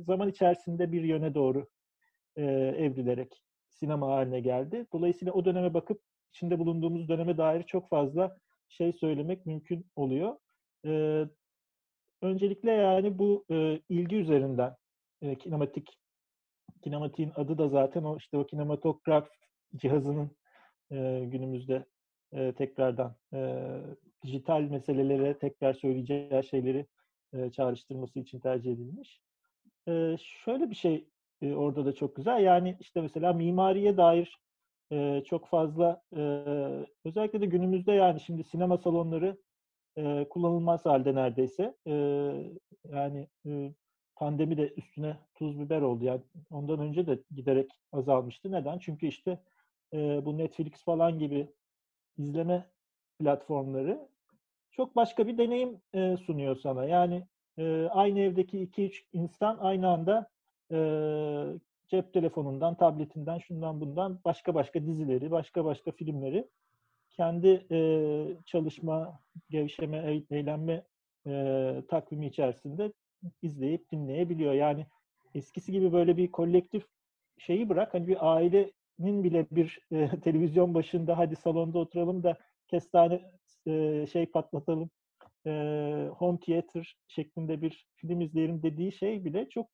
[0.07, 1.69] zaman içerisinde bir yöne doğru
[2.37, 2.43] e,
[2.79, 4.87] evrilerek sinema haline geldi.
[4.93, 6.01] Dolayısıyla o döneme bakıp
[6.35, 8.37] içinde bulunduğumuz döneme dair çok fazla
[8.69, 10.37] şey söylemek mümkün oluyor.
[10.87, 11.25] E,
[12.23, 14.77] öncelikle yani bu e, ilgi üzerinden
[15.23, 15.99] e, kinematik
[16.83, 19.29] kinematiğin adı da zaten o işte o kinematograf
[19.77, 20.31] cihazının
[20.91, 21.85] e, günümüzde
[22.33, 23.67] e, tekrardan e,
[24.25, 26.87] dijital meselelere tekrar söyleyeceği şeyleri
[27.33, 29.21] e, çağrıştırması için tercih edilmiş.
[29.89, 31.09] E, şöyle bir şey
[31.43, 32.43] e, orada da çok güzel.
[32.43, 34.39] Yani işte mesela mimariye dair
[34.93, 36.21] e, çok fazla e,
[37.05, 39.37] özellikle de günümüzde yani şimdi sinema salonları
[39.97, 41.75] e, kullanılmaz halde neredeyse.
[41.87, 41.93] E,
[42.93, 43.73] yani e,
[44.17, 46.05] pandemi de üstüne tuz biber oldu.
[46.05, 48.53] Yani ondan önce de giderek azalmıştı.
[48.53, 48.79] Neden?
[48.79, 49.39] Çünkü işte
[49.93, 51.49] e, bu Netflix falan gibi
[52.19, 52.67] izleme
[53.19, 54.09] platformları
[54.71, 56.85] çok başka bir deneyim e, sunuyor sana.
[56.85, 57.27] Yani
[57.59, 60.31] e, aynı evdeki iki üç insan aynı anda
[60.73, 60.79] e,
[61.89, 66.49] cep telefonundan, tabletinden, şundan bundan başka başka dizileri, başka başka filmleri
[67.11, 67.79] kendi e,
[68.47, 69.21] çalışma,
[69.51, 70.85] gevşeme, eğlenme
[71.27, 72.93] e, takvimi içerisinde
[73.43, 74.53] izleyip dinleyebiliyor.
[74.53, 74.87] Yani
[75.35, 76.87] eskisi gibi böyle bir kolektif
[77.39, 78.35] şeyi bırak hani bir
[78.99, 82.37] ailenin bile bir e, televizyon başında hadi salonda oturalım da
[82.69, 83.23] kestane
[83.67, 84.91] e, şey patlatalım
[85.47, 85.51] e,
[86.17, 89.67] home theater şeklinde bir film izleyelim dediği şey bile çok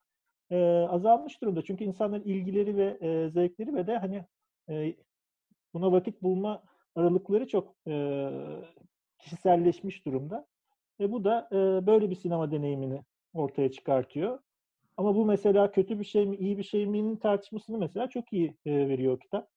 [0.51, 0.57] e,
[0.91, 1.63] azalmış durumda.
[1.63, 4.25] Çünkü insanların ilgileri ve e, zevkleri ve de hani
[4.69, 4.97] e,
[5.75, 6.63] buna vakit bulma
[6.97, 8.29] aralıkları çok e,
[9.19, 10.47] kişiselleşmiş durumda.
[11.01, 13.03] Ve bu da e, böyle bir sinema deneyimini
[13.33, 14.39] ortaya çıkartıyor.
[14.97, 18.59] Ama bu mesela kötü bir şey mi, iyi bir şey mi'nin tartışmasını mesela çok iyi
[18.67, 19.51] e, veriyor kitap.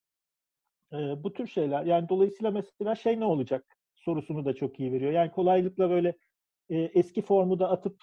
[0.93, 1.85] E, bu tür şeyler.
[1.85, 3.65] Yani dolayısıyla mesela şey ne olacak
[3.95, 5.11] sorusunu da çok iyi veriyor.
[5.11, 6.17] Yani kolaylıkla böyle
[6.69, 8.01] e, eski formu da atıp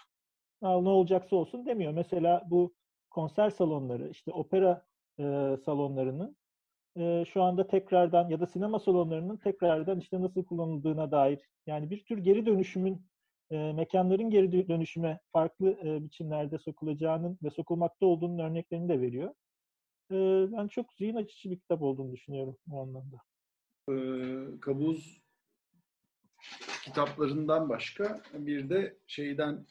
[0.62, 1.92] Al, ne olacaksa olsun demiyor.
[1.92, 2.74] Mesela bu
[3.10, 4.86] konser salonları, işte opera
[5.20, 5.22] e,
[5.64, 6.36] salonlarının
[6.98, 12.04] e, şu anda tekrardan ya da sinema salonlarının tekrardan işte nasıl kullanıldığına dair yani bir
[12.04, 13.06] tür geri dönüşümün
[13.50, 19.34] e, mekanların geri dönüşüme farklı e, biçimlerde sokulacağının ve sokulmakta olduğunun örneklerini de veriyor.
[20.10, 20.16] E,
[20.52, 23.16] ben çok zihin açıcı bir kitap olduğunu düşünüyorum bu anlamda.
[23.90, 23.96] E,
[24.60, 25.24] kabuz
[26.84, 29.66] kitaplarından başka bir de şeyden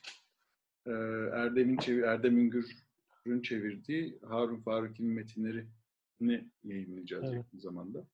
[0.86, 0.92] e,
[1.34, 7.36] Erdem'in çevir, Erdem Üngür'ün çevirdiği Harun Faruk'in metinlerini yayınlayacağız evet.
[7.36, 8.08] yakın zamanda.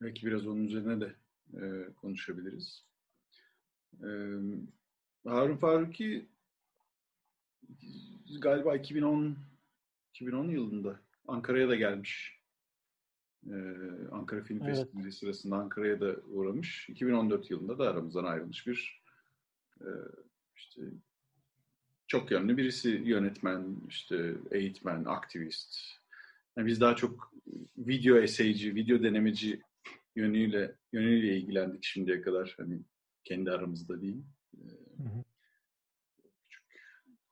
[0.00, 1.14] Belki biraz onun üzerine de
[1.54, 2.87] e, konuşabiliriz.
[4.02, 4.08] E,
[5.24, 6.28] Harun Faruki
[8.40, 9.36] galiba 2010
[10.14, 12.38] 2010 yılında Ankara'ya da gelmiş.
[13.46, 13.52] Ee,
[14.12, 14.76] Ankara Film evet.
[14.76, 16.88] Festivali sırasında Ankara'ya da uğramış.
[16.88, 19.02] 2014 yılında da aramızdan ayrılmış bir
[19.80, 19.88] e,
[20.56, 20.82] işte
[22.06, 25.78] çok yönlü birisi yönetmen, işte eğitmen, aktivist.
[26.56, 27.32] Yani biz daha çok
[27.78, 29.60] video eseyci, video denemeci
[30.16, 32.54] yönüyle yönüyle ilgilendik şimdiye kadar.
[32.56, 32.80] Hani
[33.28, 34.22] kendi aramızda değil.
[34.96, 35.24] Hı hı.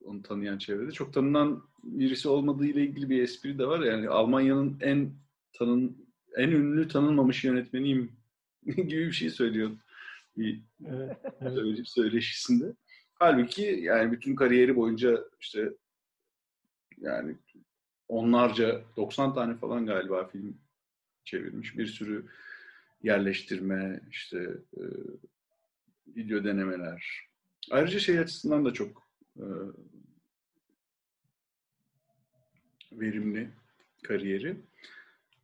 [0.05, 0.93] Onu tanıyan çevrede.
[0.93, 3.81] Çok tanınan birisi olmadığı ile ilgili bir espri de var.
[3.81, 5.11] Yani Almanya'nın en
[5.53, 8.13] tanın en ünlü tanınmamış yönetmeniyim
[8.67, 9.71] gibi bir şey söylüyor
[10.37, 11.89] bir evet, evet.
[11.89, 12.75] söyleşisinde.
[13.15, 15.73] Halbuki yani bütün kariyeri boyunca işte
[16.99, 17.37] yani
[18.09, 20.59] onlarca 90 tane falan galiba film
[21.25, 21.79] çevirmiş.
[21.79, 22.27] Bir sürü
[23.03, 24.39] yerleştirme, işte
[24.77, 24.83] e,
[26.07, 27.29] video denemeler.
[27.71, 29.03] Ayrıca şey açısından da çok
[29.37, 29.45] e,
[32.93, 33.51] verimli
[34.03, 34.57] kariyeri.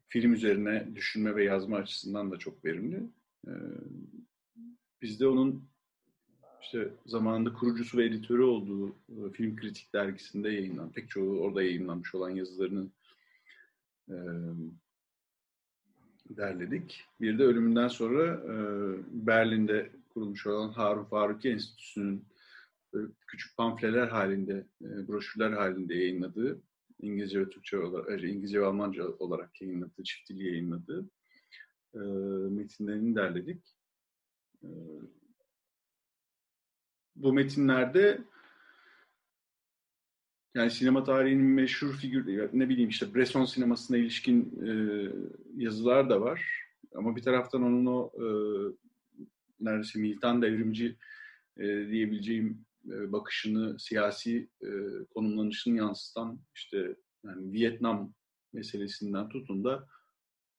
[0.09, 3.03] Film üzerine düşünme ve yazma açısından da çok verimli.
[3.47, 3.53] E,
[5.03, 5.65] bizde onun
[6.63, 12.15] işte zamanında kurucusu ve editörü olduğu e, Film Kritik dergisinde yayınlan, pek çoğu orada yayınlanmış
[12.15, 12.87] olan yazılarını
[14.09, 14.17] e,
[16.31, 17.05] derledik.
[17.21, 18.55] Bir de ölümünden sonra e,
[19.27, 22.29] Berlin'de kurulmuş olan Harun Faruki Enstitüsü'nün
[22.95, 26.63] e, küçük pamfleler halinde, e, broşürler halinde yayınladığı,
[27.01, 31.11] İngilizce ve Türkçe olarak, e, İngilizce ve Almanca olarak yayınladığı, çiftli yayınladığı
[31.95, 31.99] e,
[32.51, 33.77] metinlerini derledik.
[37.17, 38.25] Bu metinlerde
[40.55, 44.73] yani sinema tarihinin meşhur figür, ne bileyim işte Bresson sinemasına ilişkin e,
[45.57, 46.63] yazılar da var.
[46.95, 48.27] Ama bir taraftan onun o e,
[49.65, 50.97] neredeyse militan devrimci
[51.57, 54.69] e, diyebileceğim e, bakışını, siyasi e,
[55.15, 58.15] konumlanışını yansıtan işte yani Vietnam
[58.53, 59.89] meselesinden tutun da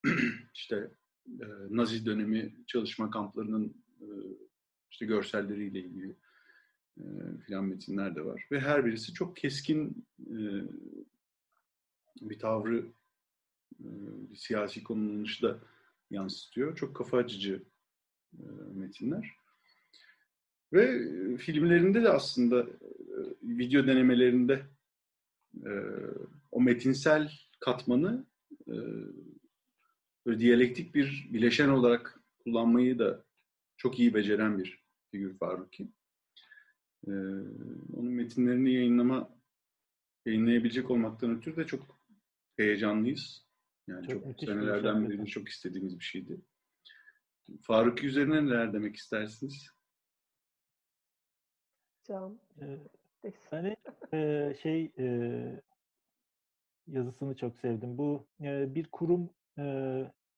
[0.54, 0.92] işte
[1.28, 4.08] e, Nazi dönemi çalışma kamplarının e,
[4.92, 6.16] işte görselleriyle ilgili
[6.98, 7.04] e,
[7.46, 8.48] filan metinler de var.
[8.52, 10.38] Ve her birisi çok keskin e,
[12.22, 12.78] bir tavrı,
[13.80, 13.90] e,
[14.30, 15.60] bir siyasi konumlanışı da
[16.12, 16.76] yansıtıyor.
[16.76, 17.64] Çok kafa açıcı
[18.74, 19.30] metinler.
[20.74, 22.68] Ve e, filmlerinde de aslında e,
[23.42, 24.62] video denemelerinde
[25.66, 25.72] e,
[26.52, 28.26] o metinsel katmanı
[28.68, 28.76] e,
[30.26, 33.24] böyle diyalektik bir bileşen olarak kullanmayı da
[33.78, 35.88] çok iyi beceren bir figür Faruki.
[37.08, 37.12] Ee,
[37.94, 39.30] onun metinlerini yayınlama
[40.26, 42.00] yayınlayabilecek olmaktan ötürü de çok
[42.58, 43.46] heyecanlıyız.
[43.88, 46.42] Yani çok, çok senelerden beri çok istediğimiz bir şeydi.
[47.62, 49.70] Faruk üzerine neler demek istersiniz?
[52.04, 52.40] Can.
[52.62, 53.76] Ee, hani
[54.14, 55.08] e, şey e,
[56.88, 57.98] yazısını çok sevdim.
[57.98, 59.30] Bu e, bir kurum
[59.60, 59.64] e,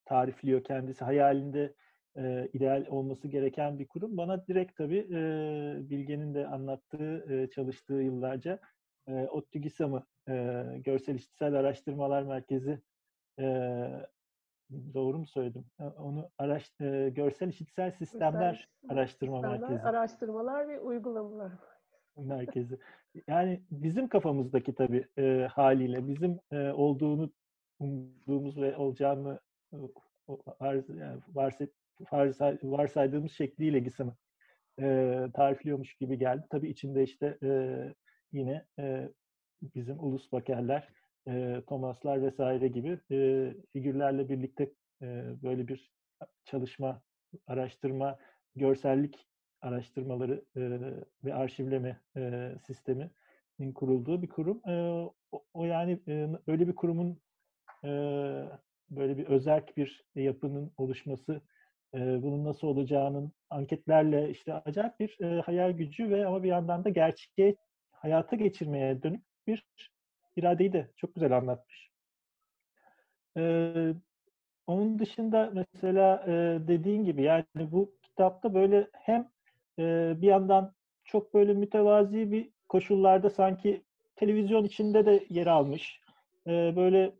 [0.06, 1.04] tarifliyor kendisi.
[1.04, 1.76] Hayalinde
[2.18, 4.18] e, ideal olması gereken bir kurum.
[4.18, 5.20] Bana direkt tabii e,
[5.90, 8.60] Bilge'nin de anlattığı, e, çalıştığı yıllarca
[9.08, 12.82] e, ODTÜ GİSAM'ı e, Görsel İşitsel Araştırmalar Merkezi
[13.40, 13.46] e,
[14.72, 15.66] doğru mu söyledim?
[15.98, 19.82] Onu araş, e, Görsel İşitsel Sistemler Görsel, Araştırma sistemler, Merkezi.
[19.88, 21.52] Araştırmalar ve Uygulamalar
[22.18, 22.80] Merkezi.
[23.28, 27.32] Yani bizim kafamızdaki tabii e, haliyle bizim e, olduğunu
[27.80, 29.40] umduğumuz ve olacağını
[30.60, 31.70] arz, yani varset,
[32.12, 34.16] varsay, varsaydığımız şekliyle GİSAM'ı
[34.82, 36.46] e, tarifliyormuş gibi geldi.
[36.50, 37.50] Tabii içinde işte e,
[38.32, 39.10] yine e,
[39.62, 40.90] bizim ulus bakerler,
[41.28, 44.72] e, Thomaslar vesaire gibi e, figürlerle birlikte
[45.02, 45.06] e,
[45.44, 45.92] böyle bir
[46.46, 47.02] çalışma,
[47.48, 48.18] araştırma,
[48.56, 49.28] görsellik
[49.62, 50.62] araştırmaları e,
[51.24, 54.70] ve arşivleme e, sisteminin kurulduğu bir kurum.
[54.70, 54.74] E,
[55.32, 57.20] o, o yani e, öyle bir kurumun
[57.84, 57.90] e,
[58.90, 61.42] böyle bir özerk bir yapının oluşması,
[61.94, 66.84] e, bunun nasıl olacağının anketlerle işte acayip bir e, hayal gücü ve ama bir yandan
[66.84, 67.56] da gerçeğe
[67.92, 69.66] hayata geçirmeye dönük bir
[70.36, 71.90] iradeyi de çok güzel anlatmış.
[73.38, 73.94] Ee,
[74.68, 76.32] onun dışında mesela e,
[76.68, 79.30] dediğin gibi yani bu kitapta böyle hem
[79.80, 80.74] e, bir yandan
[81.04, 83.82] çok böyle mütevazi bir koşullarda sanki
[84.16, 86.02] televizyon içinde de yer almış.
[86.48, 87.12] E, böyle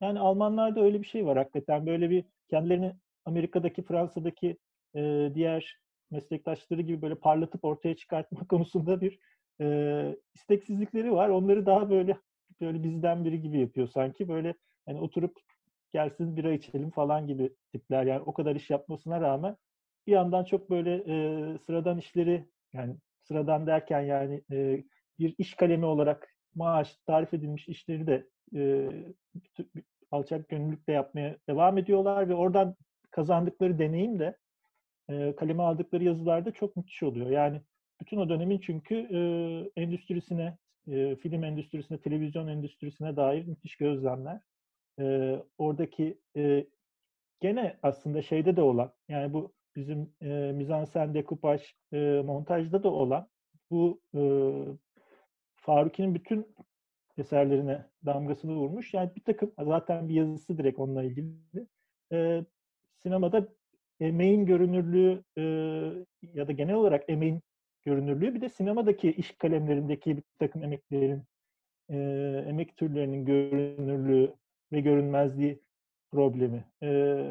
[0.00, 1.86] yani Almanlarda öyle bir şey var hakikaten.
[1.86, 2.92] Böyle bir kendilerini
[3.24, 4.56] Amerika'daki, Fransa'daki
[4.94, 5.78] e, diğer
[6.10, 9.18] meslektaşları gibi böyle parlatıp ortaya çıkartma konusunda bir
[9.60, 11.28] e, isteksizlikleri var.
[11.28, 12.16] Onları daha böyle
[12.60, 14.28] böyle bizden biri gibi yapıyor sanki.
[14.28, 14.54] Böyle
[14.86, 15.40] hani oturup
[15.92, 18.04] gelsin bira içelim falan gibi tipler.
[18.06, 19.56] Yani o kadar iş yapmasına rağmen
[20.06, 24.84] bir yandan çok böyle e, sıradan işleri yani sıradan derken yani e,
[25.18, 28.90] bir iş kalemi olarak maaş tarif edilmiş işleri de e,
[30.10, 32.76] alçak gönüllülükle yapmaya devam ediyorlar ve oradan
[33.10, 34.36] kazandıkları deneyim de
[35.08, 37.30] e, kaleme aldıkları yazılarda çok müthiş oluyor.
[37.30, 37.60] Yani
[38.00, 39.20] bütün o dönemin çünkü e,
[39.80, 40.56] endüstrisine,
[41.20, 44.40] film endüstrisine, televizyon endüstrisine dair müthiş gözlemler.
[45.00, 46.66] E, oradaki e,
[47.40, 51.62] gene aslında şeyde de olan, yani bu bizim e, mizansen, dekupaj,
[51.92, 53.28] e, montajda da olan
[53.70, 54.22] bu e,
[55.56, 56.54] Faruki'nin bütün
[57.18, 58.94] eserlerine damgasını vurmuş.
[58.94, 61.66] Yani bir takım zaten bir yazısı direkt onunla ilgili.
[62.12, 62.44] E,
[62.96, 63.48] sinemada
[64.00, 65.42] emeğin görünürlüğü e,
[66.34, 67.42] ya da genel olarak emeğin
[67.84, 71.22] görünürlüğü bir de sinemadaki iş kalemlerindeki bir takım emeklerin
[71.88, 71.96] e,
[72.48, 74.34] emek türlerinin görünürlüğü
[74.72, 75.60] ve görünmezliği
[76.10, 76.64] problemi.
[76.82, 76.88] E,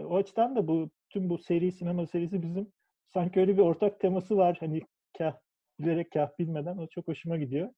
[0.09, 2.67] o açıdan da bu tüm bu seri sinema serisi bizim
[3.07, 4.57] sanki öyle bir ortak teması var.
[4.59, 4.81] Hani
[5.17, 5.37] kah
[5.79, 7.69] bilerek kah bilmeden o çok hoşuma gidiyor.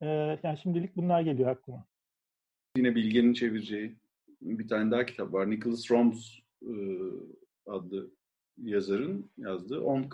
[0.00, 0.06] E,
[0.42, 1.86] yani şimdilik bunlar geliyor aklıma.
[2.76, 3.96] Yine Bilge'nin çevireceği
[4.40, 5.50] bir tane daha kitap var.
[5.50, 6.74] Nicholas Roms e,
[7.66, 8.10] adlı
[8.56, 10.10] yazarın yazdığı 10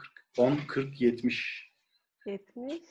[0.68, 1.72] 40 70
[2.26, 2.82] 70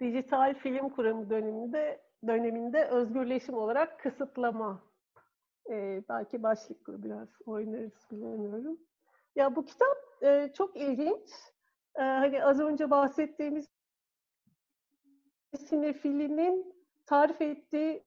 [0.00, 4.82] dijital film kuramı döneminde döneminde özgürleşim olarak kısıtlama
[5.70, 8.78] ee, belki başlıklı biraz oynarız bilemiyorum.
[9.36, 11.30] Ya bu kitap e, çok ilginç.
[11.94, 13.66] E, hani az önce bahsettiğimiz
[15.68, 16.74] sinefilinin
[17.06, 18.04] tarif ettiği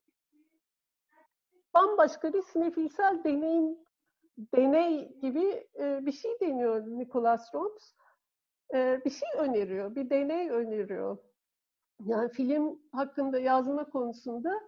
[1.74, 3.78] bambaşka bir sinefilsel deneyim
[4.56, 7.94] deney gibi e, bir şey deniyor Nicholas Roms.
[8.74, 11.18] E, bir şey öneriyor, bir deney öneriyor.
[12.06, 14.62] Yani film hakkında yazma konusunda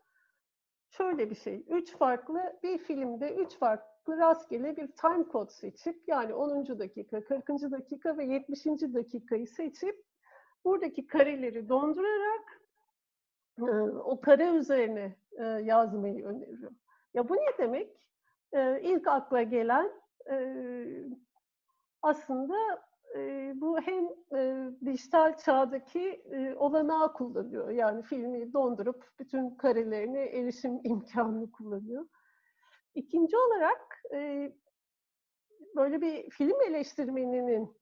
[0.90, 1.66] şöyle bir şey.
[1.70, 6.80] Üç farklı, bir filmde üç farklı rastgele bir time code seçip yani 10.
[6.80, 7.48] dakika, 40.
[7.48, 8.66] dakika ve 70.
[8.66, 10.04] dakikayı seçip
[10.66, 12.62] buradaki kareleri dondurarak
[13.60, 13.72] e,
[14.04, 15.16] o kare üzerine
[15.64, 16.72] yazmayı öneriyor.
[17.14, 18.02] Ya bu ne demek?
[18.54, 19.92] E, ilk akla gelen
[22.02, 22.56] aslında
[23.56, 24.08] bu hem
[24.86, 26.24] dijital çağdaki
[26.58, 27.70] olanağı kullanıyor.
[27.70, 32.08] Yani filmi dondurup bütün karelerine erişim imkanını kullanıyor.
[32.96, 34.04] İkinci olarak
[35.76, 37.78] böyle bir film eleştirmeninin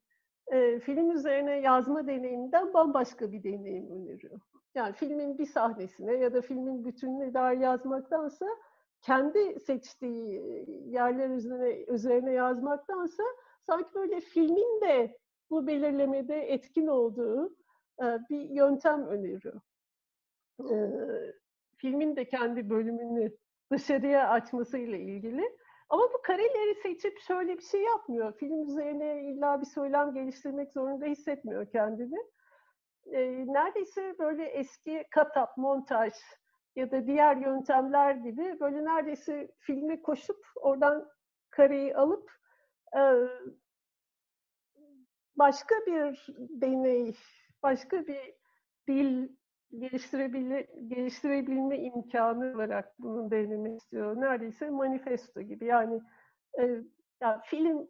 [0.79, 4.39] film üzerine yazma deneyiminden bambaşka bir deneyim öneriyor.
[4.75, 8.45] Yani filmin bir sahnesine ya da filmin bütününe dair yazmaktansa
[9.01, 13.23] kendi seçtiği yerler üzerine, üzerine yazmaktansa
[13.61, 15.17] sanki böyle filmin de
[15.49, 17.55] bu belirlemede etkin olduğu
[18.29, 19.61] bir yöntem öneriyor.
[21.77, 23.31] Filmin de kendi bölümünü
[23.71, 25.57] dışarıya açmasıyla ilgili.
[25.89, 28.33] Ama bu kareleri seçip şöyle bir şey yapmıyor.
[28.37, 32.17] Film üzerine illa bir söylem geliştirmek zorunda hissetmiyor kendini.
[33.53, 36.13] Neredeyse böyle eski katap, montaj
[36.75, 41.09] ya da diğer yöntemler gibi böyle neredeyse filme koşup oradan
[41.49, 42.31] kareyi alıp
[42.95, 43.01] e,
[45.35, 47.15] başka bir deney,
[47.63, 48.33] başka bir
[48.87, 49.29] dil
[49.77, 54.21] geliştirebil geliştirebilme imkanı olarak bunun denemek istiyor.
[54.21, 55.65] Neredeyse manifesto gibi.
[55.65, 56.01] Yani
[56.59, 56.83] e,
[57.21, 57.87] ya film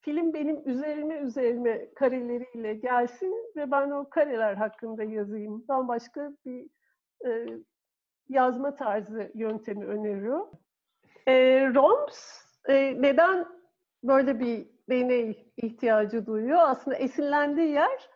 [0.00, 5.68] film benim üzerime üzerime kareleriyle gelsin ve ben o kareler hakkında yazayım.
[5.68, 6.66] Bambaşka bir
[7.26, 7.46] e,
[8.30, 10.46] yazma tarzı yöntemi öneriyor.
[11.26, 11.34] E,
[11.74, 13.46] Roms e, neden
[14.04, 16.58] böyle bir deney ihtiyacı duyuyor?
[16.60, 18.08] Aslında esinlendiği yer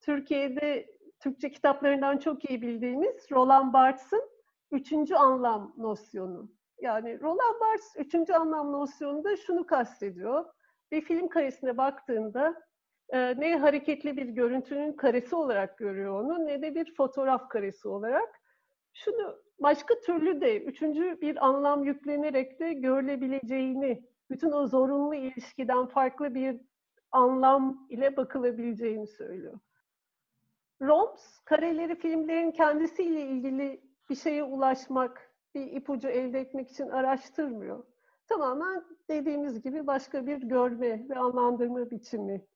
[0.00, 0.86] Türkiye'de
[1.20, 4.30] Türkçe kitaplarından çok iyi bildiğimiz Roland Barthes'ın
[4.70, 6.50] üçüncü anlam nosyonu.
[6.80, 10.44] Yani Roland Barthes üçüncü anlam nosyonunda şunu kastediyor.
[10.92, 12.62] Bir film karesine baktığında
[13.08, 18.40] e, ne hareketli bir görüntünün karesi olarak görüyor onu ne de bir fotoğraf karesi olarak.
[18.92, 26.34] Şunu başka türlü de üçüncü bir anlam yüklenerek de görülebileceğini, bütün o zorunlu ilişkiden farklı
[26.34, 26.60] bir
[27.12, 29.58] anlam ile bakılabileceğini söylüyor.
[30.82, 33.80] Roms, kareleri filmlerin kendisiyle ilgili
[34.10, 37.84] bir şeye ulaşmak, bir ipucu elde etmek için araştırmıyor.
[38.28, 42.46] Tamamen dediğimiz gibi başka bir görme ve anlandırma biçimi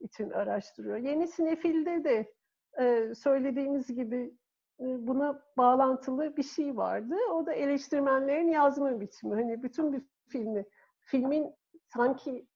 [0.00, 0.96] için araştırıyor.
[0.96, 2.32] Yeni sinefilde de
[2.80, 4.34] e, söylediğimiz gibi
[4.78, 7.14] buna bağlantılı bir şey vardı.
[7.34, 9.34] O da eleştirmenlerin yazma biçimi.
[9.34, 10.64] Hani bütün bir filmi,
[11.00, 11.54] filmin
[11.94, 12.46] sanki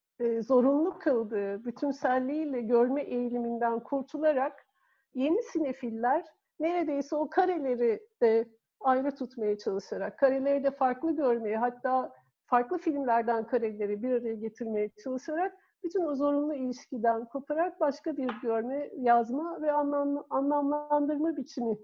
[0.40, 4.66] zorunlu kıldığı bütünselliğiyle görme eğiliminden kurtularak
[5.14, 6.24] yeni sinefiller
[6.60, 8.48] neredeyse o kareleri de
[8.80, 12.12] ayrı tutmaya çalışarak, kareleri de farklı görmeye, hatta
[12.46, 15.52] farklı filmlerden kareleri bir araya getirmeye çalışarak
[15.84, 21.76] bütün o zorunlu ilişkiden koparak başka bir görme, yazma ve anlam, anlamlandırma biçimi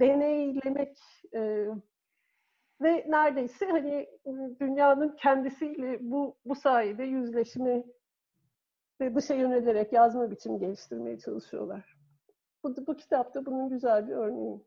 [0.00, 0.98] deneylemek
[1.34, 1.66] e,
[2.80, 4.08] ve neredeyse hani
[4.60, 7.84] dünyanın kendisiyle bu bu sayede yüzleşme
[9.00, 11.96] ve dışa yönelerek yazma biçimi geliştirmeye çalışıyorlar.
[12.64, 14.60] Bu, bu kitapta bunun güzel bir örneği.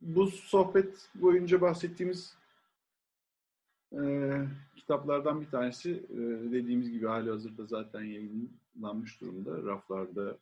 [0.00, 2.36] Bu sohbet boyunca bahsettiğimiz
[3.92, 4.30] e,
[4.76, 6.18] kitaplardan bir tanesi e,
[6.52, 9.70] dediğimiz gibi hali hazırda zaten yayınlanmış durumda.
[9.70, 10.36] Raflarda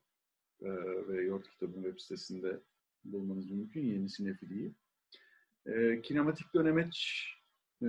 [0.63, 0.71] e,
[1.09, 2.61] ve Yort Kitabı'nın web sitesinde
[3.05, 3.85] bulmanız mümkün.
[3.85, 4.75] Yeni Sinefili'yi.
[5.67, 7.27] E, Kinematik Dönemeç
[7.83, 7.89] e,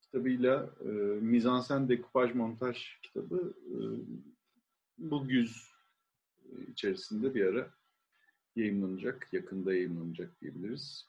[0.00, 0.88] kitabıyla e,
[1.20, 3.76] Mizansen Dekupaj Montaj kitabı e,
[4.98, 5.70] bu güz
[6.68, 7.70] içerisinde bir ara
[8.56, 11.08] yayınlanacak, yakında yayınlanacak diyebiliriz.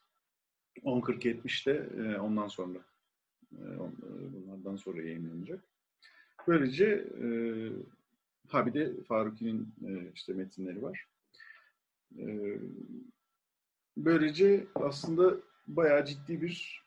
[0.83, 2.79] 10.40-70'te e, ondan sonra
[3.53, 3.63] e,
[4.33, 5.63] bunlardan sonra yayınlanacak.
[6.47, 6.85] Böylece
[7.21, 7.27] e,
[8.47, 9.73] ha bir de Faruki'nin
[10.13, 11.05] işte metinleri var.
[13.97, 15.35] Böylece aslında
[15.67, 16.85] bayağı ciddi bir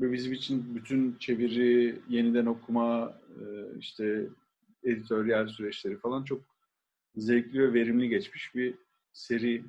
[0.00, 3.20] ve bizim için bütün çeviri, yeniden okuma,
[3.78, 4.28] işte
[4.84, 6.40] editoryal süreçleri falan çok
[7.16, 8.74] zevkli ve verimli geçmiş bir
[9.12, 9.64] seri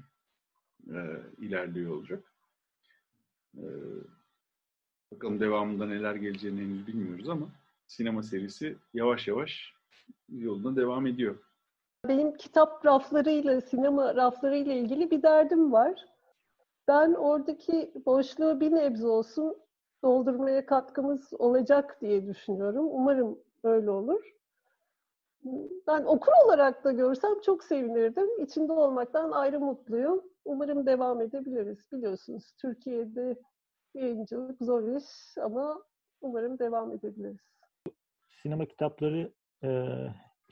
[0.90, 2.24] e, ilerliyor olacak.
[3.58, 3.66] E,
[5.12, 7.50] bakalım devamında neler geleceğini henüz bilmiyoruz ama
[7.88, 9.74] sinema serisi yavaş yavaş
[10.30, 11.36] yoluna devam ediyor.
[12.08, 16.06] Benim kitap raflarıyla, sinema raflarıyla ilgili bir derdim var.
[16.88, 19.58] Ben oradaki boşluğu bir nebze olsun
[20.04, 22.88] doldurmaya katkımız olacak diye düşünüyorum.
[22.92, 24.34] Umarım öyle olur
[25.88, 28.44] ben okur olarak da görsem çok sevinirdim.
[28.44, 30.24] İçinde olmaktan ayrı mutluyum.
[30.46, 31.92] Umarım devam edebiliriz.
[31.92, 33.40] Biliyorsunuz Türkiye'de
[33.94, 35.84] yayıncılık zor iş ama
[36.24, 37.38] Umarım devam edebiliriz.
[38.42, 39.34] Sinema kitapları
[39.64, 39.70] e,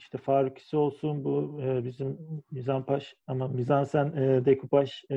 [0.02, 2.18] işte Farukisi olsun bu e, bizim
[2.50, 5.16] Mizanpaş ama Mizansen e, dekupaj e,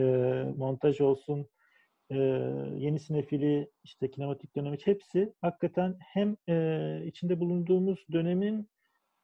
[0.58, 1.48] montaj olsun
[2.10, 2.16] e,
[2.78, 8.70] yeni sinefili işte kinematik dönemi hepsi hakikaten hem e, içinde bulunduğumuz dönemin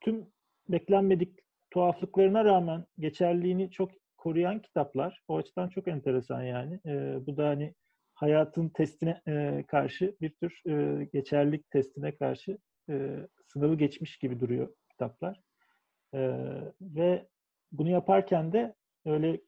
[0.02, 0.28] tüm
[0.70, 1.40] beklenmedik
[1.72, 5.22] tuhaflıklarına rağmen geçerliğini çok koruyan kitaplar.
[5.28, 6.80] O açıdan çok enteresan yani.
[6.86, 7.74] E, bu da hani
[8.14, 12.58] hayatın testine e, karşı bir tür e, geçerlilik testine karşı
[12.90, 15.42] e, sınavı geçmiş gibi duruyor kitaplar.
[16.14, 16.20] E,
[16.82, 17.28] ve
[17.72, 19.42] bunu yaparken de öyle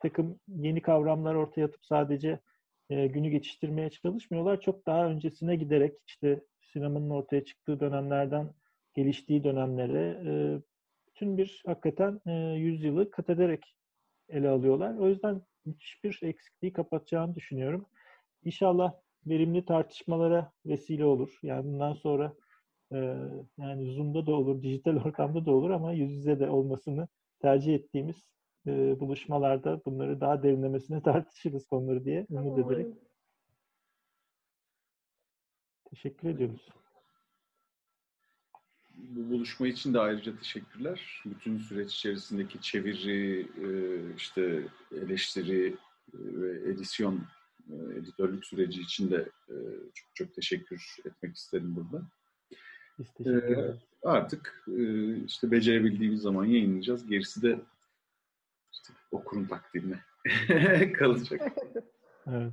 [0.00, 2.40] takım yeni kavramlar ortaya atıp sadece
[2.90, 4.60] e, günü geçiştirmeye çalışmıyorlar.
[4.60, 8.54] Çok daha öncesine giderek işte sinemanın ortaya çıktığı dönemlerden
[8.94, 10.32] geliştiği dönemlere e,
[11.08, 13.76] bütün bir hakikaten e, yüzyılı kat ederek
[14.28, 14.94] ele alıyorlar.
[14.98, 17.86] O yüzden müthiş bir eksikliği kapatacağını düşünüyorum.
[18.44, 18.92] İnşallah
[19.26, 21.38] verimli tartışmalara vesile olur.
[21.42, 22.34] Yani bundan sonra
[23.58, 27.08] yani Zoom'da da olur, dijital ortamda da olur ama yüz yüze de olmasını
[27.40, 28.16] tercih ettiğimiz
[28.66, 32.86] e, buluşmalarda bunları daha derinlemesine tartışırız konuları diye umut ederek.
[35.90, 36.68] Teşekkür ediyoruz.
[38.94, 41.22] Bu buluşma için de ayrıca teşekkürler.
[41.26, 43.68] Bütün süreç içerisindeki çeviri, e,
[44.16, 45.74] işte eleştiri e,
[46.12, 47.20] ve edisyon,
[47.70, 49.28] e, editörlük süreci için de
[49.94, 52.08] çok çok teşekkür etmek isterim burada.
[52.98, 53.76] Biz teşekkür ederiz.
[54.02, 54.68] Artık
[55.26, 57.06] işte becerebildiğimiz zaman yayınlayacağız.
[57.06, 57.60] Gerisi de
[58.72, 60.00] işte okurun takdirine
[60.92, 61.52] kalacak.
[62.26, 62.52] evet.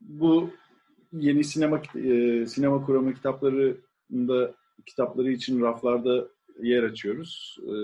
[0.00, 0.50] Bu
[1.12, 4.54] yeni sinema e, sinema kuramı kitaplarında
[4.86, 6.28] kitapları için raflarda
[6.60, 7.58] yer açıyoruz.
[7.62, 7.74] E,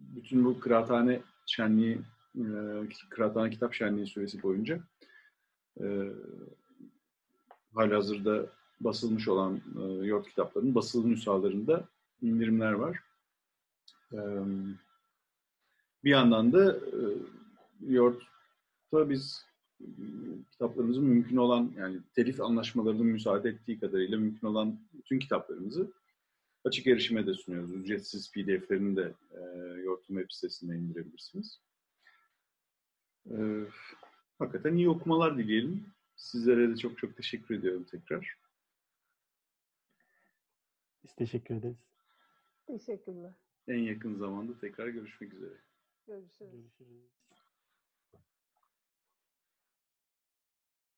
[0.00, 2.00] bütün bu kıraathane şenliği,
[2.36, 2.44] e,
[3.10, 4.80] kıraathane kitap şenliği süresi boyunca
[5.80, 5.84] e,
[7.74, 8.46] halihazırda
[8.80, 11.88] basılmış olan e, yort kitaplarının basılı nüshalarında
[12.22, 12.98] indirimler var.
[14.12, 14.18] E,
[16.04, 17.00] bir yandan da e,
[17.80, 19.46] Yort'ta biz
[20.50, 25.92] kitaplarımızı mümkün olan yani telif anlaşmalarının müsaade ettiği kadarıyla mümkün olan bütün kitaplarımızı
[26.64, 27.72] açık erişime de sunuyoruz.
[27.72, 29.40] Ücretsiz pdf'lerini de e,
[29.80, 31.60] Yortum web sitesinde indirebilirsiniz.
[33.30, 33.36] E,
[34.38, 35.93] hakikaten iyi okumalar dileyelim.
[36.16, 38.38] Sizlere de çok çok teşekkür ediyorum tekrar.
[41.04, 41.76] Biz teşekkür ederiz.
[42.66, 43.32] Teşekkürler.
[43.68, 45.54] En yakın zamanda tekrar görüşmek üzere.
[46.06, 46.52] Görüşürüz.
[46.52, 47.33] Görüşürüz.